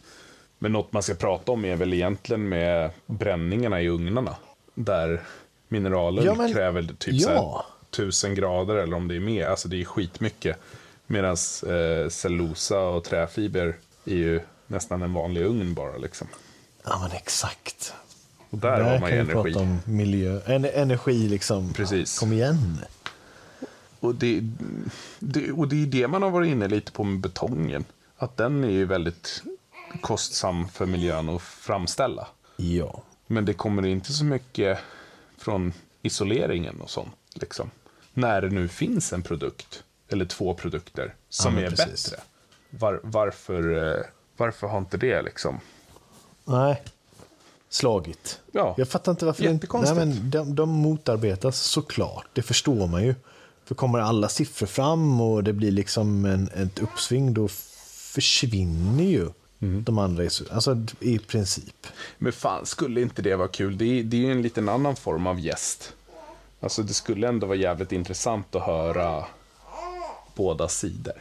[0.59, 4.37] Men något man ska prata om är väl egentligen med bränningarna i ugnarna.
[4.75, 5.23] Där
[5.69, 7.29] mineraler Ja, men- kräver typ ja.
[7.29, 9.47] så tusen grader eller om det är mer.
[9.47, 10.57] Alltså det är skitmycket.
[11.07, 11.31] Medan
[11.67, 16.27] eh, cellulosa och träfiber är ju nästan en vanlig ugn bara liksom.
[16.85, 17.95] Ja, men exakt.
[18.55, 19.53] Och där, har man ju kan vi energi.
[19.53, 20.41] prata om miljö.
[20.47, 21.73] En, energi liksom.
[21.73, 22.19] Precis.
[22.19, 22.79] Kom igen.
[24.01, 24.41] Och det,
[25.19, 27.85] det, och det är det man har varit inne lite på med betongen.
[28.17, 29.43] Att den är ju väldigt
[30.01, 32.27] kostsam för miljön att framställa.
[32.57, 33.03] Ja.
[33.27, 34.79] Men det kommer inte så mycket
[35.39, 37.15] från isoleringen och sånt.
[37.35, 37.71] Liksom.
[38.13, 42.11] När det nu finns en produkt, eller två produkter, som men är precis.
[42.11, 42.23] bättre.
[42.71, 44.05] Var, varför, eh,
[44.37, 45.61] varför har inte det liksom?
[46.45, 46.83] Nej.
[47.75, 48.41] Slagit.
[48.53, 49.49] Ja, Jag fattar inte varför inte...
[49.51, 49.97] Nej, Jättekonstigt.
[49.99, 52.27] men de, de motarbetas såklart.
[52.33, 53.15] Det förstår man ju.
[53.65, 57.49] För kommer alla siffror fram och det blir liksom en, ett uppsving, då
[58.15, 59.29] försvinner ju
[59.63, 59.85] Mm.
[59.85, 60.23] de andra.
[60.51, 61.87] Alltså i princip.
[62.19, 63.79] Men fan, skulle inte det vara kul?
[63.79, 65.93] Det är, det är ju en liten annan form av gäst.
[66.61, 69.25] Alltså det skulle ändå vara jävligt intressant att höra
[70.35, 71.15] båda sidor,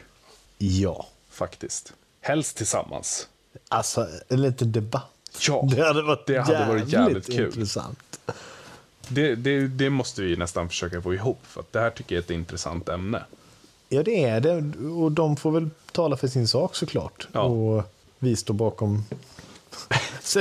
[0.58, 1.06] Ja.
[1.30, 1.94] faktiskt.
[2.22, 3.28] Helst tillsammans.
[3.70, 5.12] Alltså en liten debatt.
[5.39, 7.46] Ja, det hade varit, det hade varit jävligt kul.
[7.46, 8.19] intressant.
[9.08, 12.19] Det, det, det måste vi nästan försöka få ihop, för att det här tycker jag
[12.22, 13.24] är ett intressant ämne.
[13.89, 14.88] Ja, det är det.
[14.88, 17.28] Och de får väl tala för sin sak såklart.
[17.32, 17.41] Ja.
[17.41, 17.84] Och
[18.19, 19.06] vi står bakom...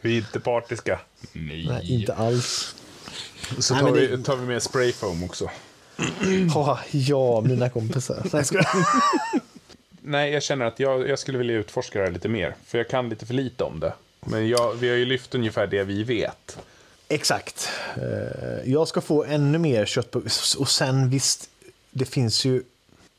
[0.00, 1.00] Vi är inte partiska.
[1.32, 1.66] Nej.
[1.68, 2.74] Nej, inte alls.
[3.58, 5.50] Så Nej, tar, vi, det- tar vi med sprayfoam också.
[6.54, 8.16] Ja, ja, mina kompisar.
[8.22, 8.68] Nej, jag skojar.
[10.08, 12.54] Nej, jag känner att jag, jag skulle vilja utforska det här lite mer.
[12.64, 13.92] För jag kan lite för lite om det.
[14.20, 16.58] Men jag, vi har ju lyft ungefär det vi vet.
[17.08, 17.68] Exakt.
[17.96, 20.22] Eh, Jag ska få ännu mer kött på...
[20.58, 21.50] Och sen visst,
[21.90, 22.62] det finns ju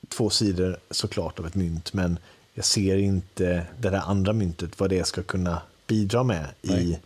[0.07, 2.17] två sidor såklart av ett mynt, men
[2.53, 6.99] jag ser inte det där andra myntet, vad det ska kunna bidra med i, Nej.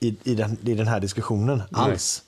[0.00, 2.22] i, i, den, i den här diskussionen alls.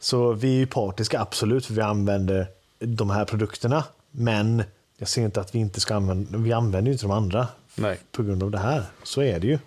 [0.00, 2.46] Så vi är ju partiska, absolut, för vi använder
[2.78, 4.62] de här produkterna, men
[4.98, 7.98] jag ser inte att vi inte ska använda, vi använder ju inte de andra Nej.
[8.12, 8.82] på grund av det här.
[9.02, 9.58] Så är det ju.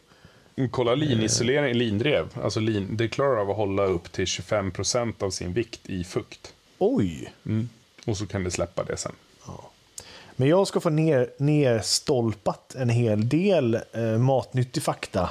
[0.72, 2.28] Kolla linisolering, lindrev.
[2.44, 6.54] Alltså lin, det klarar av att hålla upp till 25% av sin vikt i fukt.
[6.78, 7.34] Oj!
[8.06, 9.12] Och så kan det släppa det sen.
[10.36, 15.30] Men jag ska få ner, nerstolpat en hel del eh, matnyttig fakta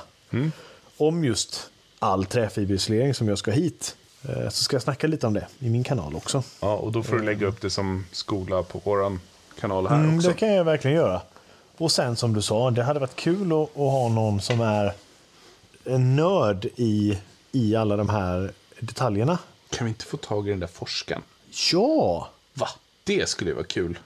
[0.96, 3.96] om just all träfiberisolering som jag ska hit.
[4.28, 6.42] Eh, så ska jag snacka lite om det i min kanal också.
[6.60, 9.20] Ja, och då får du lägga upp det som skola på våran
[9.60, 10.28] kanal här Mm, också.
[10.28, 11.20] det kan jag verkligen göra.
[11.76, 14.92] Och sen som du sa, det hade varit kul att, att ha någon som är
[15.84, 17.18] en nörd i,
[17.52, 19.38] i alla de här detaljerna.
[19.70, 21.22] Kan vi inte få tag i den där forskaren?
[21.72, 22.28] Ja!
[22.54, 22.68] Va?
[23.04, 23.98] Det skulle ju vara kul.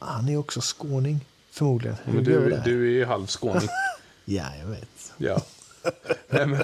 [0.00, 1.96] Han är också skåning, förmodligen.
[2.04, 2.62] Men du, det?
[2.64, 3.68] du är ju halvskåning.
[4.24, 5.12] Ja, jag vet.
[5.16, 5.40] ja.
[6.28, 6.62] Nej, men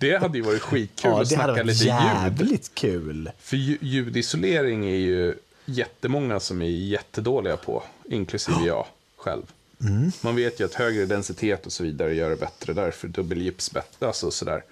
[0.00, 1.94] det hade ju varit skitkul Ja, att det hade snacka varit lite ljud.
[1.94, 3.30] jävligt kul.
[3.38, 5.34] För lju- ljudisolering är ju
[5.68, 9.52] jättemånga som är jättedåliga på, inklusive jag själv.
[9.80, 10.10] Mm.
[10.22, 14.06] Man vet ju att högre densitet och så vidare gör det bättre, därför dubbelgips bättre,
[14.06, 14.64] alltså sådär.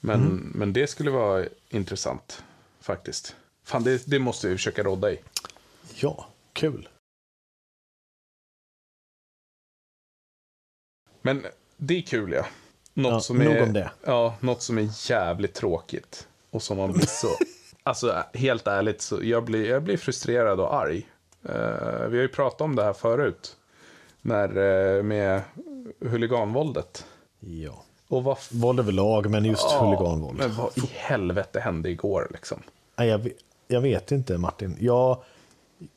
[0.00, 0.52] Men, Mm.
[0.54, 2.42] men det skulle vara intressant,
[2.80, 3.36] faktiskt.
[3.64, 5.18] Fan, det, det måste vi försöka rodda i.
[5.94, 6.88] Ja, kul.
[11.22, 12.46] Men det är kul, ja.
[12.94, 13.90] Något, Ja, som, är.
[14.04, 16.28] Ja, något som är jävligt tråkigt.
[16.50, 17.28] Och som man blir så...
[17.84, 21.06] alltså, helt ärligt, så jag blir, jag blir frustrerad och arg.
[21.48, 23.56] Eh, vi har ju pratat om det här förut.
[24.22, 24.48] När,
[24.96, 25.40] eh, med
[26.00, 27.06] huliganvåldet.
[27.40, 27.82] Ja.
[28.08, 30.38] Och vad, Våld överlag, men just huliganvåld.
[30.38, 32.62] men vad i helvete hände igår liksom?
[32.96, 33.36] Nej, jag, vet-
[33.68, 34.76] jag vet inte, Martin.
[34.80, 35.22] Jag,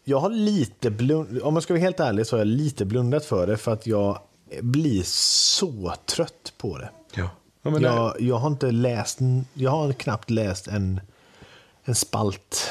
[0.03, 1.41] jag har lite blund...
[1.41, 3.87] Om jag ska vara helt ärlig så har jag lite blundat för det för att
[3.87, 4.19] jag
[4.61, 6.89] blir så trött på det.
[7.15, 7.29] Ja.
[7.61, 9.19] Ja, jag, jag har inte läst,
[9.53, 11.01] jag har knappt läst en,
[11.87, 12.69] en spalt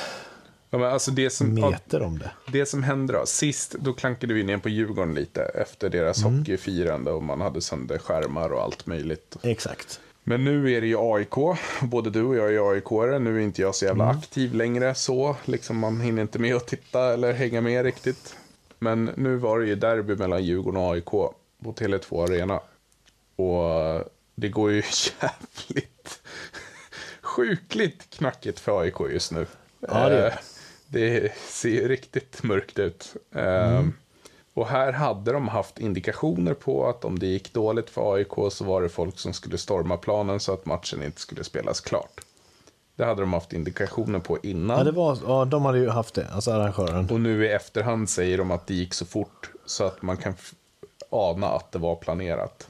[0.71, 2.31] Ja, men alltså det som, meter om det.
[2.53, 6.39] det som hände då, sist då klankade vi ner på Djurgården lite efter deras Mm.
[6.39, 9.37] hockeyfirande och man hade sönder skärmar och allt möjligt.
[9.43, 10.01] Exakt.
[10.25, 13.19] Men nu är det ju AIK, både du och jag är aik -are.
[13.19, 14.19] Nu är inte jag så jävla Mm.
[14.19, 18.37] aktiv längre så, liksom man hinner inte med att titta eller hänga med riktigt.
[18.79, 21.05] Men nu var det ju derby mellan Djurgården och AIK
[21.65, 22.61] på Tele2 Arena.
[23.37, 24.77] Och det går ju
[25.21, 25.96] jävligt
[27.37, 29.47] sjukligt knackigt för AIK just nu.
[29.81, 30.27] Ja, det.
[30.27, 30.35] Eh,
[30.89, 33.17] det ser riktigt mörkt ut.
[33.35, 33.83] Eh,
[34.55, 38.65] Och här hade de haft indikationer på att om det gick dåligt för AIK så
[38.65, 42.21] var det folk som skulle storma planen så att matchen inte skulle spelas klart.
[42.97, 44.79] Det hade de haft indikationer på innan.
[44.79, 47.11] Ja, det var, ja, de hade ju haft det, alltså arrangören.
[47.11, 50.35] Och nu i efterhand säger de att det gick så fort så att man kan
[51.11, 52.69] ana att det var planerat.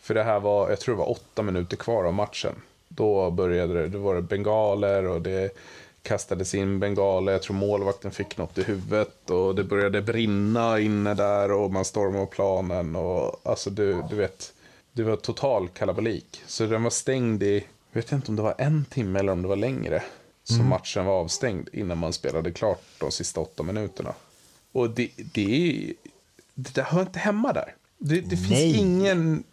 [0.00, 2.54] För det här var, jag tror det var åtta minuter kvar av matchen.
[2.98, 5.56] Då började det, då var det bengaler och det
[6.02, 7.32] kastades in bengaler.
[7.32, 11.84] Jag tror målvakten fick något i huvudet och det började brinna inne där och man
[11.84, 14.52] stormade planen och alltså du, du vet,
[14.92, 16.42] det var total kalabalik.
[16.46, 17.54] Så den var stängd i,
[17.92, 20.02] jag vet inte om det var en timme eller om det var längre.
[20.44, 24.14] Så matchen var avstängd innan man spelade klart de sista åtta minuterna.
[24.72, 25.92] Och det, det,
[26.54, 27.74] det där hör inte hemma där.
[27.98, 29.44] Det, det finns ingen...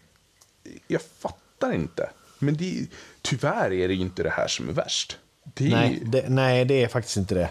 [0.87, 2.09] Jag fattar inte.
[2.39, 2.87] Men det,
[3.25, 5.17] tyvärr är det inte det här som är värst.
[5.43, 7.49] Det är, Nej det, nej, det är faktiskt inte det.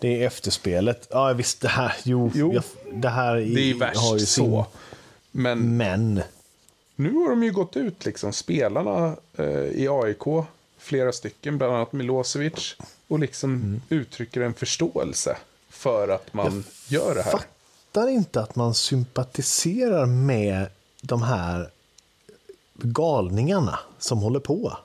[0.00, 1.08] Det är efterspelet.
[1.10, 2.52] Ja, visst, det här, jo, Jo.
[2.54, 2.62] Jag,
[2.94, 4.66] det här det är värst har ju sin- så.
[5.30, 6.22] Men Men,
[6.96, 10.46] nu har de ju gått ut, liksom, spelarna eh, i AIK,
[10.78, 12.76] flera stycken, bland annat Milosevic,
[13.08, 13.80] och liksom Mm.
[13.88, 15.36] uttrycker en förståelse
[15.70, 17.30] för att man gör det här.
[17.32, 20.66] fattar inte att man sympatiserar med
[21.00, 21.70] de här
[22.74, 24.76] galningarna som håller på.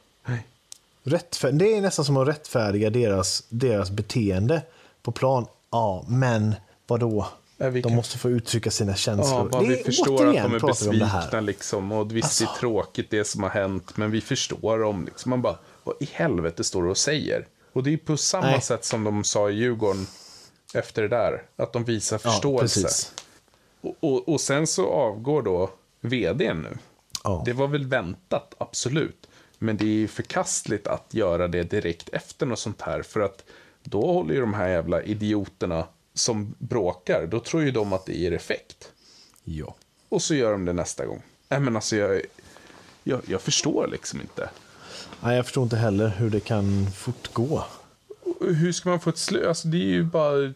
[1.09, 4.61] Rättfär- det är nästan som att rättfärdiga deras, deras beteende
[5.01, 5.45] på plan.
[5.71, 6.55] Ja, men
[6.87, 7.27] vadå?
[7.57, 9.49] Ja, vi De kan- måste få uttrycka sina känslor.
[9.51, 11.91] Ja, det vi förstår att de är det besvikna liksom.
[11.91, 12.57] Och visst, det Alltså.
[12.57, 15.05] är tråkigt det som har hänt, men vi förstår dem.
[15.05, 15.29] Liksom.
[15.29, 17.47] Man bara, vad i helvete står du och säger?
[17.73, 18.61] Och det är på samma Nej.
[18.61, 20.07] sätt som de sa i Djurgården
[20.73, 21.43] efter det där.
[21.55, 22.81] Att de visar Ja, förståelse.
[22.81, 23.13] precis.
[23.81, 25.69] och, och, och sen så avgår då
[26.01, 26.77] vdn nu.
[27.23, 27.41] Ja.
[27.45, 29.28] Det var väl väntat, absolut.
[29.59, 33.01] Men det är ju förkastligt att göra det direkt efter något sånt här.
[33.01, 33.43] För att
[33.83, 38.13] då håller ju de här jävla idioterna som bråkar, då tror ju de att det
[38.13, 38.91] ger effekt.
[39.43, 39.75] Ja.
[40.09, 41.21] Och så gör de det nästa gång.
[41.49, 42.21] Nej men alltså jag,
[43.03, 44.49] jag, jag förstår liksom inte.
[45.23, 47.63] Nej, jag förstår inte heller hur det kan fortgå.
[48.41, 49.47] Hur ska man få ett slut?
[49.47, 50.53] Alltså det är ju bara...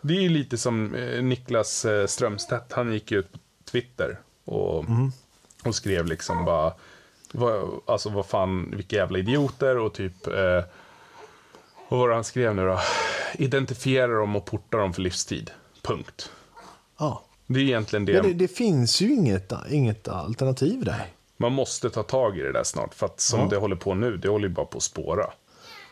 [0.00, 2.72] Det är ju lite som eh, Niklas eh, Strömstedt.
[2.72, 4.84] Han gick ut på Twitter och,
[5.64, 6.72] och skrev liksom bara...
[7.38, 10.26] Vad, alltså vad fan, vilka jävla idioter och typ...
[10.26, 10.64] Eh,
[11.88, 12.80] vad var det han skrev nu då?
[13.34, 15.50] Identifiera dem och porta dem för livstid.
[15.82, 16.30] Punkt.
[16.98, 17.22] Ja.
[17.46, 18.12] Det är egentligen det.
[18.12, 21.06] Ja, det, det finns ju inget, inget alternativ där.
[21.36, 22.94] Man måste ta tag i det där snart.
[22.94, 23.46] För att som Ja.
[23.50, 25.26] det håller på nu, det håller ju bara på att spåra.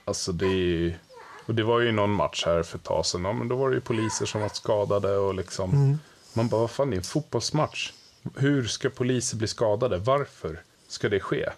[0.04, 0.94] Alltså det är ju...
[1.46, 3.24] Och det var ju någon match här för ett tag sedan.
[3.24, 5.70] Ja, men då var det ju poliser som var skadade och liksom...
[5.70, 5.98] Mm.
[6.32, 7.92] Man bara, vad fan, det är en fotbollsmatch.
[8.36, 9.98] Hur ska poliser bli skadade?
[9.98, 10.60] Varför
[10.94, 11.48] ska det ske?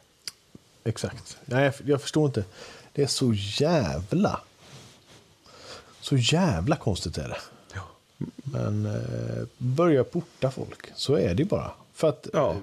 [0.84, 1.36] Exakt.
[1.44, 2.44] Nej, jag, förstår inte.
[2.92, 4.40] Det är så jävla...
[6.00, 7.38] Så jävla konstigt är det.
[7.74, 7.80] Ja.
[8.34, 11.70] Men eh, börja porta folk, så är det ju bara.
[11.94, 12.50] För att Ja.
[12.50, 12.56] eh,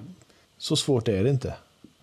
[0.58, 1.54] så svårt är det inte,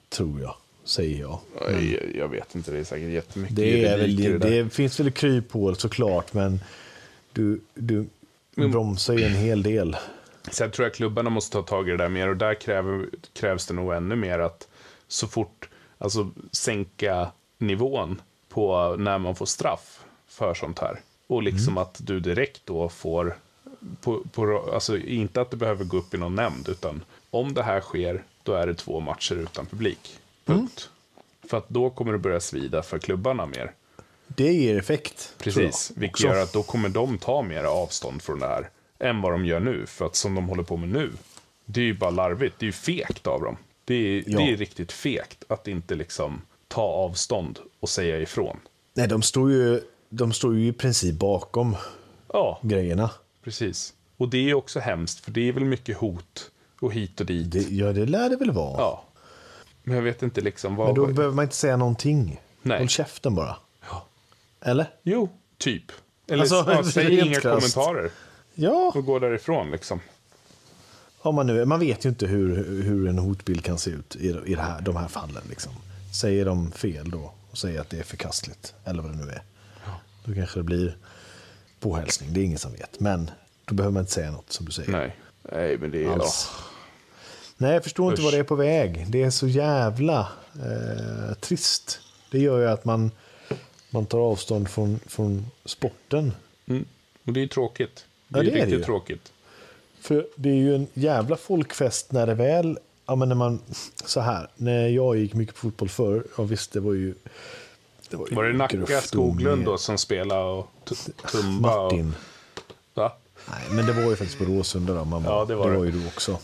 [0.09, 1.39] tror jag, säger jag.
[1.61, 5.11] Jag, jag vet inte, det är säkert jättemycket Det, är väl, det, det finns väl
[5.11, 6.59] kryphål såklart, men
[7.33, 8.05] du, du
[8.55, 9.97] bromsar ju en hel del.
[10.51, 13.65] Sen tror jag klubbarna måste ta tag i det där mer och där kräver, krävs
[13.65, 14.67] det nog ännu mer att
[15.07, 20.99] så fort, alltså sänka nivån på när man får straff för sånt här.
[21.27, 23.37] Och liksom att du direkt då får,
[24.01, 27.63] på, på, alltså inte att det behöver gå upp i någon nämnd, utan om det
[27.63, 30.19] här sker, då är det två matcher utan publik.
[30.45, 30.89] Punkt.
[31.43, 33.73] För att då kommer det börja svida för klubbarna mer.
[34.27, 35.33] Det ger effekt.
[35.37, 38.69] Precis, vilket gör att då kommer de ta mer avstånd från det här
[39.01, 39.85] än vad de gör nu.
[39.85, 41.11] För att som de håller på med nu,
[41.65, 42.55] det är ju bara larvigt.
[42.59, 43.57] Det är ju fegt av dem.
[43.85, 44.37] Det är, Ja.
[44.39, 48.57] det är riktigt fegt att inte liksom ta avstånd och säga ifrån.
[48.93, 51.75] Nej, de står, ju, de står ju i princip bakom
[52.33, 53.09] Ja, grejerna.
[53.43, 53.93] precis.
[54.17, 57.51] Och det är också hemskt, för det är väl mycket hot och hit och dit.
[57.51, 58.77] Det, ja, det lär det väl vara.
[58.81, 59.03] Ja.
[59.83, 60.87] Men jag vet inte liksom vad...
[60.87, 62.39] Men då behöver man inte säga någonting.
[62.61, 62.77] Nej.
[62.79, 63.55] Håll käften bara.
[63.89, 64.05] Ja.
[64.61, 64.85] Eller?
[65.03, 65.83] Jo, typ.
[66.27, 67.73] Eller Alltså, ja, säg inga krasst.
[67.75, 68.11] kommentarer
[68.55, 69.99] Ja, och gå därifrån liksom.
[71.21, 74.27] om man, nu, man vet ju inte hur, hur en hotbild kan se ut i,
[74.45, 75.43] i det här, de här fallen.
[75.49, 75.71] Liksom.
[76.13, 79.41] säger de fel då och säger att det är förkastligt, eller vad det nu är.
[80.25, 80.97] Då kanske det blir
[81.79, 82.99] påhälsning, det är ingen som vet.
[82.99, 83.31] Men
[83.65, 84.91] då behöver man inte säga något som du säger.
[84.91, 85.15] Nej,
[85.51, 86.09] Nej men det är...
[86.09, 86.49] Alls.
[87.57, 88.25] Nej, jag förstår inte Usch.
[88.25, 89.05] vad det är på väg.
[89.09, 91.99] Det är så jävla eh, trist.
[92.31, 93.11] Det gör ju att man,
[93.89, 96.33] man tar avstånd från, från sporten.
[96.67, 96.85] Mm.
[97.25, 98.05] Och det är tråkigt.
[98.31, 98.83] Det Ja, är det är det riktigt ju.
[98.83, 99.31] tråkigt.
[100.01, 102.79] För det är ju en jävla folkfest när det väl...
[103.05, 103.59] Ja, men när man...
[104.05, 107.13] Så här, när jag gick mycket på fotboll förr, ja visst, det var ju...
[108.09, 110.67] Det var, ju Var det Nacka Skoglund då som spelade och
[111.31, 111.77] Tumba?
[111.79, 112.15] Och, Martin.
[112.93, 113.11] va?
[113.49, 115.05] Nej, men det var ju faktiskt på Råsunda då.
[115.05, 115.85] Man var, Ja, det var det.
[115.85, 116.39] ju du också.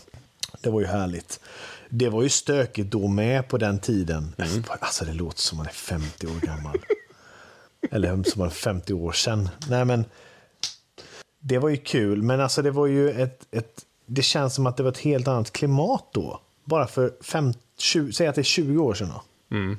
[0.60, 1.40] Det var ju härligt.
[1.88, 4.34] Det var ju stökigt då med på den tiden.
[4.38, 4.64] Mm.
[4.68, 6.78] Alltså det låter som man är 50 år gammal.
[7.90, 9.48] Eller som man är 50 år sedan.
[9.68, 10.04] Nej men,
[11.40, 12.22] det var ju kul.
[12.22, 13.84] Men alltså det var ju ett, ett...
[14.06, 16.40] Det känns som att det var ett helt annat klimat då.
[16.64, 19.56] Bara för fem, 20, säg att det är 20 år sedan då.
[19.56, 19.78] Mm.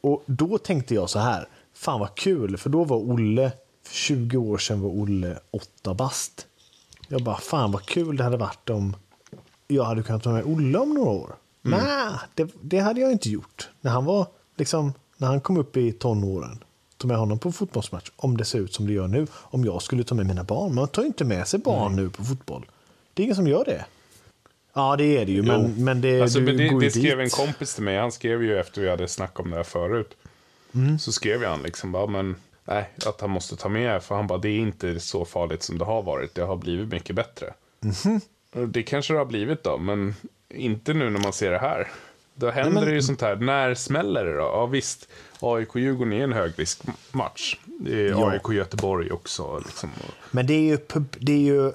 [0.00, 3.52] Och då tänkte jag så här, fan vad kul, för då var Olle,
[3.86, 6.46] för 20 år sedan var Olle åtta bast.
[7.08, 8.96] Jag bara, fan vad kul det hade varit om
[9.66, 11.34] jag hade kunnat ta med Olle om några år.
[11.62, 13.68] Nej, det, det hade jag inte gjort.
[13.80, 16.64] När han var, liksom, när han kom upp i tonåren,
[17.04, 19.82] tog med honom på fotbollsmatch, om det ser ut som det gör nu, om jag
[19.82, 20.74] skulle ta med mina barn.
[20.74, 22.66] Man tar ju inte med sig barn nu på fotboll.
[23.14, 23.84] Det är ingen som gör det.
[24.74, 25.44] Ja, det är det ju, Jo.
[25.44, 27.98] men, men det, Alltså, men det, det skrev en kompis till mig.
[27.98, 30.16] Han skrev ju efter vi hade snackat om det här förut.
[30.74, 30.98] Mm.
[30.98, 34.02] Så skrev jag han liksom bara, men nej, att han måste ta med.
[34.02, 36.34] För han bara, det är inte så farligt som det har varit.
[36.34, 37.54] Det har blivit mycket bättre.
[38.54, 40.14] Och Det kanske det har blivit då, men
[40.48, 41.88] inte nu när man ser det här.
[42.34, 43.36] Då händer men- det ju sånt här.
[43.36, 44.42] När smäller det då?
[44.42, 45.08] Ja visst,
[45.40, 47.56] AIK-Djurgården är en högriskmatch.
[48.10, 48.30] Ja.
[48.30, 49.58] AIK-Göteborg också.
[49.58, 49.90] Liksom.
[50.30, 50.78] Men det är ju,
[51.18, 51.72] det är ju,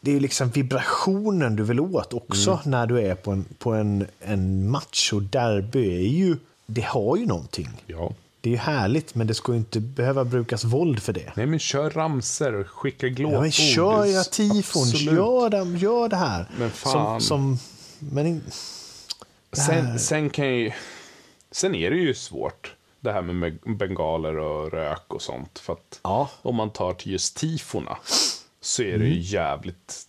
[0.00, 2.60] det är ju liksom vibrationen du vill åt också Mm.
[2.64, 5.12] när du är på en, på en, en match.
[5.12, 6.36] Och derby är ju,
[6.66, 7.68] det har ju någonting.
[7.86, 8.12] Ja.
[8.40, 11.32] Det är ju härligt, men det ska ju inte behöva brukas våld för det.
[11.34, 13.36] Nej men kör ramser, skicka glåpord.
[13.36, 16.46] Ja, men kör era tifon, gör gör det här.
[16.58, 17.20] Men fan.
[17.20, 17.58] Som, som,
[17.98, 18.42] men in,
[19.52, 20.72] Sen, sen kan ju...
[21.50, 25.58] Sen är det ju svårt, det här med bengaler och rök och sånt.
[25.58, 26.30] För att Ja.
[26.42, 27.98] om man tar till just tifona
[28.60, 30.02] så är det ju jävligt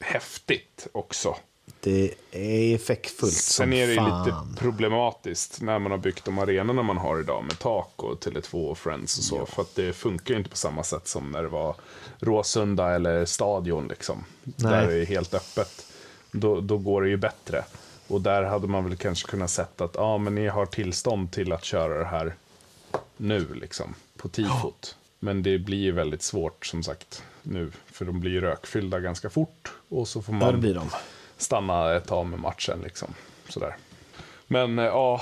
[0.00, 1.36] häftigt också.
[1.80, 4.24] det är effektfullt Sen är det ju fan.
[4.26, 8.70] lite problematiskt när man har byggt de arenorna man har idag med tak och Tele2
[8.70, 9.46] och Friends och så.
[9.46, 11.76] För att det funkar ju inte på samma sätt som när det var
[12.18, 14.24] Råsunda eller Stadion liksom.
[14.44, 14.54] Nej.
[14.72, 15.86] Där det är helt öppet.
[16.30, 17.64] Då, då går det ju bättre.
[18.08, 21.52] Och där hade man väl kanske kunnat sett att ja, men ni har tillstånd till
[21.52, 22.34] att köra det här
[23.16, 24.96] nu liksom på tifot.
[25.18, 27.72] Men det blir ju väldigt svårt som sagt nu.
[27.86, 29.72] För de blir rökfyllda ganska fort.
[29.88, 30.90] Och så får man de.
[31.36, 32.80] stanna ett tag med matchen.
[32.82, 33.14] Liksom.
[33.48, 33.76] Sådär.
[34.46, 35.20] Men eh, ja,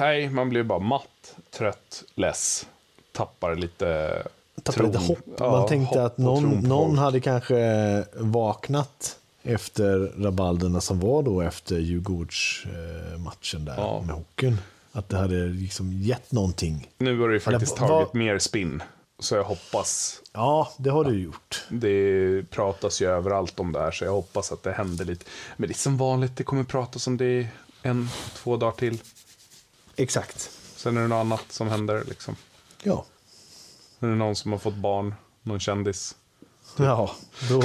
[0.00, 2.66] nej, man blir bara matt, trött, less.
[3.12, 4.22] Tappar lite
[4.62, 5.18] Tappar lite hopp.
[5.38, 11.22] Ja, Man tänkte hopp att någon, tron någon hade kanske vaknat efter rabalderna som var
[11.22, 14.02] då efter Djurgårdsmatchen där Ja.
[14.06, 14.58] med hockeyn.
[14.92, 16.90] Att det hade liksom gett någonting.
[16.98, 18.82] Nu har det ju faktiskt Eller, tagit vad- mer spinn.
[19.18, 20.20] Så jag hoppas.
[20.32, 21.64] Ja, det har du gjort.
[21.68, 25.24] Det pratas ju överallt om det här, så jag hoppas att det händer lite.
[25.56, 27.48] Men det är som vanligt, det kommer pratas om det
[27.82, 28.98] en, två dagar till.
[29.96, 30.50] Exakt.
[30.76, 32.04] Sen är det något annat som händer.
[32.08, 32.36] Liksom.
[32.82, 33.04] Ja.
[34.00, 36.14] Är det någon som har fått barn, någon kändis.
[36.76, 37.10] Ja,
[37.48, 37.62] då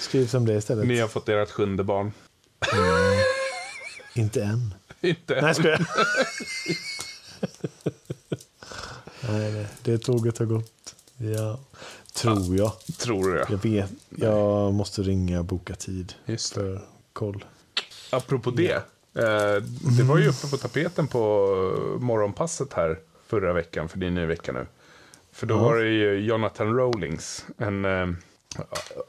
[0.00, 0.86] skrivs om det istället.
[0.86, 2.12] Ni har fått ert sjunde barn.
[4.14, 4.74] Inte än.
[5.00, 5.80] Inte Nej, ska jag?
[9.28, 10.94] Nej, det- tåget har gått.
[11.36, 11.60] Ja,
[12.14, 12.72] tror jag.
[12.98, 13.50] tror jag.
[13.50, 13.90] Jag vet.
[14.08, 16.60] Jag måste ringa och boka tid Just det.
[16.60, 16.80] för
[17.12, 17.44] koll.
[18.12, 18.72] Apropå det.
[19.14, 19.62] Eh,
[19.96, 21.18] det var ju uppe på tapeten på
[22.00, 24.66] morgonpasset här förra veckan, för det är en ny vecka nu.
[25.32, 25.58] För då Ja.
[25.62, 28.06] var det ju Jonathan Rowlings, en, eh,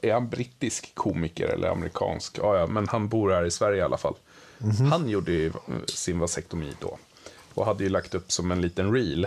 [0.02, 2.38] är han brittisk komiker eller amerikansk?
[2.38, 4.14] Ja, ja, men han bor här i Sverige i alla fall.
[4.90, 5.52] Han gjorde ju
[5.86, 6.98] sin vasektomi då.
[7.54, 9.26] Och hade ju lagt upp som en liten reel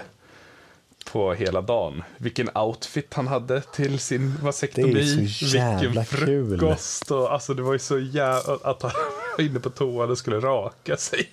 [1.11, 2.03] på hela dagen.
[2.17, 4.93] Vilken outfit han hade till sin vasektomi.
[4.93, 6.57] Det är så jävla Vilken kul.
[6.59, 7.11] frukost.
[7.11, 8.53] Och, alltså det var ju så jävla...
[8.63, 8.91] Att han
[9.37, 11.29] var inne på toan och skulle raka sig.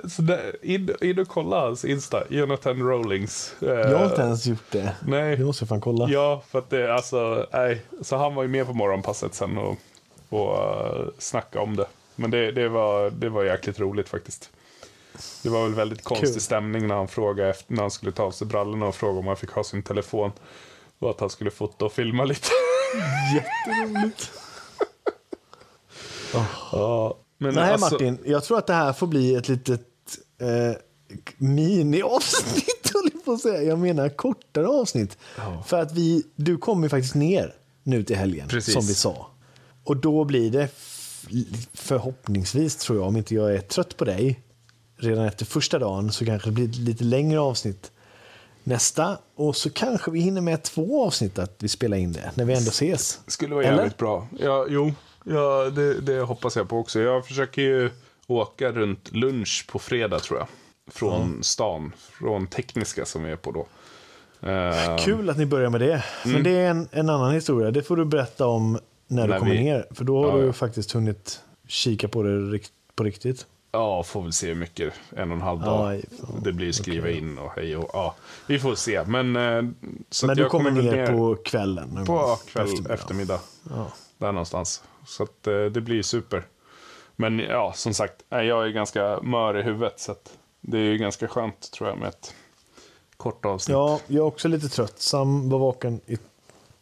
[0.09, 3.55] Så där, in, in och kolla hans Insta, Jonathan Rowlings.
[3.63, 4.97] Eh, Jag har inte ens gjort det.
[5.07, 5.37] Nej.
[5.37, 6.09] Det måste jag fan kolla.
[6.09, 7.83] Ja, för att det, alltså, nej.
[8.03, 9.77] Så han var ju med på morgonpasset sen och,
[10.29, 10.53] och
[11.01, 11.87] uh, snacka om det.
[12.17, 14.51] Men det, det, var, det var jäkligt roligt faktiskt.
[15.43, 16.41] Det var väl väldigt konstig Kul.
[16.41, 19.27] stämning när han frågade efter, när han skulle ta av sig brallorna och fråga om
[19.27, 20.33] han fick ha sin telefon.
[20.99, 22.49] Och att han skulle fota och filma lite.
[23.35, 24.31] Jätteroligt.
[26.73, 28.18] ja, Men Nej, alltså- Martin.
[28.24, 29.80] Jag tror att det här får bli ett litet
[30.41, 30.72] eh,
[31.36, 33.62] mini-avsnitt, håller jag på att säga.
[33.62, 35.18] Jag menar kortare avsnitt.
[35.36, 35.62] Ja.
[35.66, 38.74] För att vi, du kommer ju faktiskt ner nu till helgen, Precis.
[38.74, 39.26] som vi sa.
[39.84, 40.68] Och då blir det
[41.74, 44.41] förhoppningsvis, tror jag, om inte jag är trött på dig,
[44.97, 47.91] redan efter första dagen så kanske det blir ett lite längre avsnitt
[48.64, 49.18] nästa.
[49.36, 52.55] Och så kanske vi hinner med två avsnitt att vi spelar in det, när vi
[52.55, 53.20] ändå ses.
[53.26, 53.76] skulle vara Eller?
[53.76, 54.28] jävligt bra.
[54.39, 54.93] Ja, jo,
[55.29, 57.01] ja, det, det hoppas jag på också.
[57.01, 57.91] Jag försöker ju
[58.26, 60.49] åka runt lunch på fredag tror jag.
[60.91, 63.66] Från stan, från tekniska som vi är på då.
[64.49, 66.05] Eh, Kul att ni börjar med det.
[66.24, 67.70] Men det är en, en annan historia.
[67.70, 69.87] Det får du berätta om när, När du kommer vi- ner.
[69.91, 72.61] För då har Ja, du faktiskt hunnit kika på det
[72.95, 73.47] på riktigt.
[73.72, 75.97] Ja, får väl se hur mycket, en och en halv dag.
[75.97, 76.05] i-
[76.43, 78.14] det blir skriva in och hej och ja.
[78.47, 79.37] Vi får se, men...
[79.37, 79.62] eh,
[80.11, 82.05] Så Men du kommer väl ner på kvällen?
[82.07, 82.95] på kväll, Eftermiddag.
[82.95, 83.41] eftermiddag.
[83.70, 83.87] Ja.
[84.19, 84.83] Där någonstans.
[85.07, 86.47] Så att eh, det blir super.
[87.16, 90.01] Men ja, som sagt, nej, jag är ganska mör i huvudet.
[90.01, 90.14] Så
[90.61, 92.35] det är ju ganska skönt tror jag med ett
[93.16, 93.73] kort avsnitt.
[93.73, 95.01] ja, jag är också lite trött.
[95.01, 96.19] Sam var vaken i...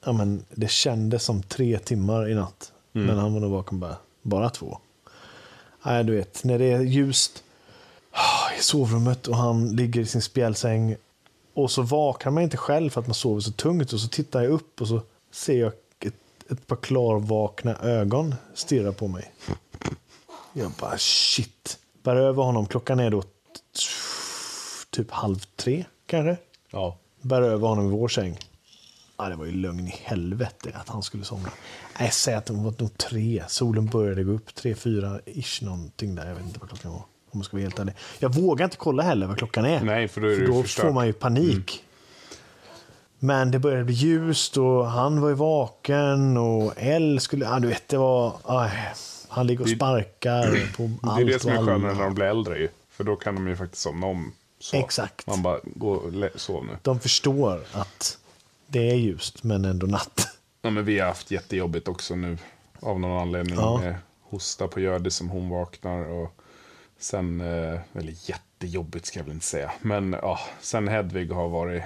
[0.04, 2.72] Ja, men det kändes som tre timmar i natt.
[2.94, 3.06] Mm.
[3.06, 4.78] Men han var nog vaken bara, bara två.
[5.82, 7.44] Nej, du vet, när det är ljust
[8.10, 10.96] ah, i sovrummet och han ligger i sin spjälsäng
[11.54, 14.42] och så vaknar man inte själv för att man sover så tungt och så tittar
[14.42, 15.72] jag upp och så ser jag
[16.50, 19.32] ett, par klarvakna ögon stirra på mig.
[20.52, 21.78] Jag bara shit.
[22.02, 22.66] Bär över honom.
[22.66, 23.22] Klockan är då
[24.90, 26.36] typ halv tre kanske.
[26.70, 26.98] Ja.
[27.20, 28.38] Bär över honom i vår säng.
[29.18, 31.50] Ja, det var ju lögn i helvete att han skulle somna.
[32.00, 33.44] Nej, säg att det var nog tre.
[33.48, 34.54] Solen började gå upp.
[34.54, 36.26] Tre, fyra ish någonting där.
[36.26, 37.02] Jag vet inte vad klockan var.
[37.30, 37.94] Om man ska vara helt ärlig.
[38.18, 39.80] Jag vågar inte kolla heller vad klockan är.
[39.80, 40.52] Nej, för då är för då.
[40.52, 40.64] Mm.
[40.66, 41.84] får man ju panik.
[43.18, 47.44] Men det började bli ljust och han var ju vaken och L skulle...
[47.44, 48.32] Ja, du vet, det var...
[48.44, 48.70] Aj,
[49.28, 52.14] han ligger och Det- sparkar på allt Det är det som är skönare när de
[52.14, 52.68] blir äldre ju.
[52.90, 54.32] För då kan de ju faktiskt somna om.
[54.60, 54.76] Så.
[54.76, 55.26] Exakt.
[55.26, 56.76] Man bara, gå och sov nu.
[56.82, 58.18] De förstår att
[58.66, 60.28] det är ljust, men ändå natt.
[60.62, 62.38] Ja, men vi har haft jättejobbigt också nu.
[62.80, 63.54] Av någon anledning.
[63.56, 63.78] Ja.
[63.80, 66.04] Med hosta på Hjördis som hon vaknar.
[66.04, 66.32] Och
[66.98, 69.72] sen, eh, eller jättejobbigt ska jag väl inte säga.
[69.82, 71.82] Men ja, sen Hedvig har varit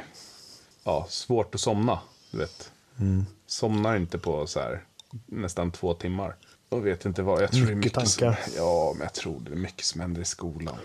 [0.84, 1.98] ja, svårt att somna.
[2.30, 2.72] Du vet.
[2.98, 3.26] Mm.
[3.46, 4.84] Somnar inte på så här
[5.26, 6.36] nästan två timmar.
[6.68, 7.42] Och vet inte vad.
[7.42, 8.40] Jag tror det är Mycket mycket tankar.
[8.44, 10.76] Som, ja, men jag tror det är mycket som händer i skolan.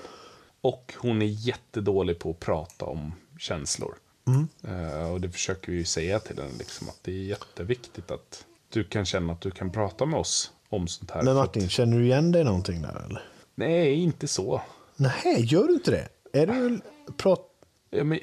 [0.62, 3.96] Och hon är jättedålig på att prata om känslor.
[4.28, 4.48] Mm.
[4.68, 8.46] Eh, och det försöker vi ju säga till henne, liksom, att det är jätteviktigt att
[8.70, 11.24] du kan känna att du kan prata med oss om sånt här.
[11.24, 13.24] Men Martin, att, känner du igen dig någonting där eller?
[13.56, 14.62] nej, inte så.
[14.96, 16.08] Nej, gör du inte det?
[16.42, 16.80] Är du
[17.18, 17.42] prat...
[17.90, 18.20] Ja, men,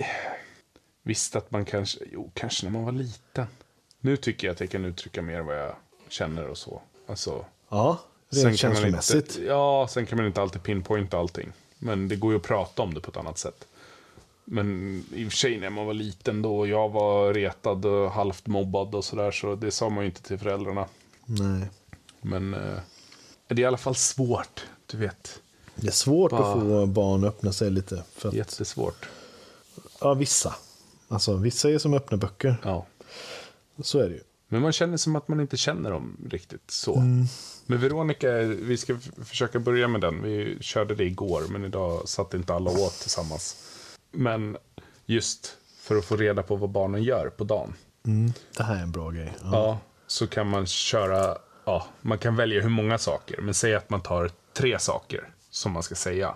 [1.03, 3.47] visst att man kanske, jo, kanske när man var liten.
[4.01, 5.75] Nu tycker jag att jag kan uttrycka mer vad jag
[6.09, 6.81] känner och så.
[7.07, 7.99] Alltså, Ja,
[8.31, 9.31] rent känslomässigt.
[9.37, 11.53] inte, ja, sen kan man inte alltid pinpointa allting.
[11.79, 13.67] Men det går ju att prata om det på ett annat sätt.
[14.45, 18.11] Men i och för sig när man var liten då och jag var retad och
[18.13, 19.31] halvt mobbad och sådär.
[19.31, 20.87] Så det sa man ju inte till föräldrarna.
[21.27, 21.69] Nej.
[22.21, 22.79] Men eh,
[23.49, 25.41] det är i alla fall svårt, du vet.
[25.75, 28.05] Det är svårt Bara- att få barn att öppna sig lite.
[28.15, 29.09] För att, Jättesvårt.
[30.01, 30.55] ja, vissa.
[31.13, 32.57] Alltså, vissa är som öppna böcker.
[32.65, 32.87] Ja.
[33.83, 34.23] Så är det ju.
[34.49, 36.97] Men man känner som att man inte känner dem riktigt så.
[37.67, 40.23] Men Veronica, vi ska försöka börja med den.
[40.23, 43.57] Vi körde det igår, men idag satt inte alla åt tillsammans.
[44.11, 44.57] Men
[45.07, 47.75] just för att få reda på vad barnen gör på dagen.
[48.07, 48.33] Mm.
[48.57, 49.33] Det här är en bra grej.
[49.43, 49.51] Ja.
[49.53, 53.41] Ja, så kan man köra, ja, man kan välja hur många saker.
[53.41, 56.35] Men säg att man tar tre saker som man ska säga.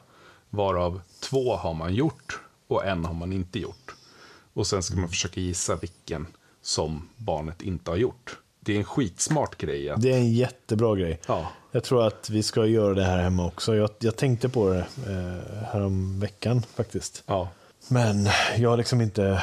[0.51, 3.96] Varav två har man gjort och en har man inte gjort.
[4.57, 6.27] Och sen ska man försöka gissa vilken
[6.63, 8.39] som barnet inte har gjort.
[8.61, 9.91] Det är en skitsmart grej.
[9.91, 11.21] Att, Det är en jättebra grej.
[11.29, 11.51] Ja.
[11.73, 13.75] Jag tror att vi ska göra det här hemma också.
[13.77, 17.23] Jag, jag tänkte på det eh, härom veckan faktiskt.
[17.27, 17.49] ja,
[17.89, 18.29] Men
[18.59, 19.43] jag har liksom inte...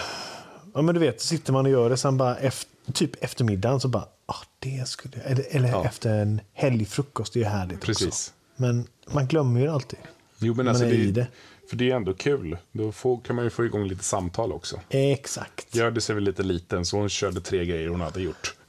[0.74, 3.88] Ja men du vet, sitter man och gör det sen bara efter, typ eftermiddagen så
[3.88, 5.18] bara, ah, det skulle.
[5.18, 5.86] Eller, eller Ja.
[5.86, 7.86] efter en helgfrukost, det är ju härligt också.
[7.88, 8.34] Precis.
[8.56, 10.00] Men man glömmer ju det alltid.
[10.38, 11.28] jo men Man alltså är det, i det.
[11.70, 12.58] För det är ändå kul.
[12.72, 14.80] Då får, kan man ju få igång lite samtal också.
[14.90, 15.76] Exakt.
[15.76, 18.56] Hjördis är väl lite liten, så hon körde tre grejer hon hade gjort.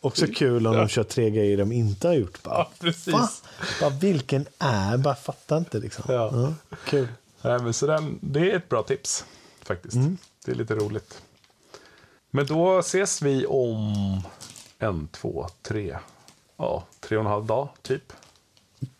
[0.00, 2.42] Också kul om de kör tre grejer de inte har gjort.
[2.42, 3.42] Bara, Ja, precis.
[3.80, 4.96] Bara, vilken är?
[4.96, 6.04] Bara fattar inte liksom.
[6.08, 6.54] Ja.
[6.84, 7.08] kul.
[7.42, 9.24] Nej, men så den, det är ett bra tips
[9.62, 9.94] faktiskt.
[9.94, 10.18] Mm.
[10.44, 11.22] Det är lite roligt.
[12.30, 14.20] Men då ses vi om
[14.78, 15.98] en, två, tre,
[16.56, 18.12] ja, tre och en halv dag typ.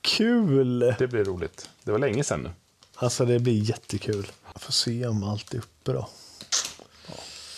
[0.00, 0.78] Kul!
[0.98, 1.70] Det blir roligt.
[1.84, 2.50] Det var länge sedan nu.
[2.94, 4.26] Alltså det blir jättekul.
[4.52, 6.08] Jag får se om allt är uppe då.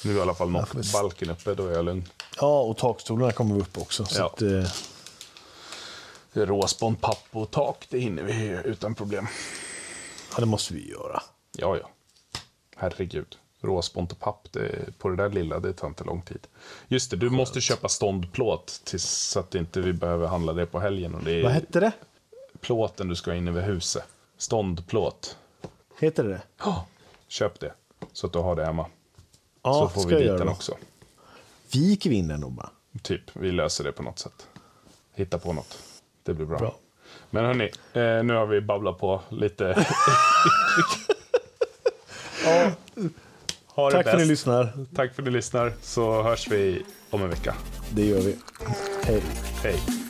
[0.05, 0.93] Nu är i alla fall får nått se.
[0.93, 2.05] balken uppe, då är jag lugn.
[2.41, 4.05] Ja, och takstolarna kommer upp också.
[4.05, 4.27] Så Ja.
[4.27, 4.64] att, eh,
[6.33, 9.27] Råspån, papp och tak, det hinner vi utan problem.
[10.33, 11.23] Ja, det måste vi göra.
[11.53, 11.91] Ja, ja.
[12.77, 13.37] Herregud.
[13.62, 16.47] Råspont och papp, det, på det där lilla, det tar inte lång tid.
[16.89, 20.81] Just det, du måste köpa ståndplåt tills, så att inte vi behöver handla det på
[20.81, 21.14] helgen.
[21.14, 21.93] Och det är Vad hette det?
[22.61, 24.05] Plåten du ska ha in över huset.
[24.37, 25.37] Ståndplåt.
[25.99, 26.43] Heter det det?
[27.29, 27.73] Köp det,
[28.13, 28.87] så att du har det hemma.
[29.63, 30.53] Ja, så får vi dit den då.
[30.53, 30.77] också.
[31.73, 32.71] Viker vi in den då bara?
[33.03, 34.47] Typ, vi löser det på något sätt.
[35.15, 35.79] Hitta på något.
[36.23, 36.59] Det blir bra.
[36.59, 36.77] Bra.
[37.31, 39.65] Men hörni, eh, nu har vi babblat på lite.
[42.45, 42.71] ja.
[43.75, 44.27] Tack för att ni bäst.
[44.27, 44.87] lyssnar.
[44.95, 47.55] Tack för att ni lyssnar, så hörs vi om en vecka.
[47.91, 48.37] Det gör vi.
[49.05, 49.23] Hej.
[49.63, 50.10] Hej.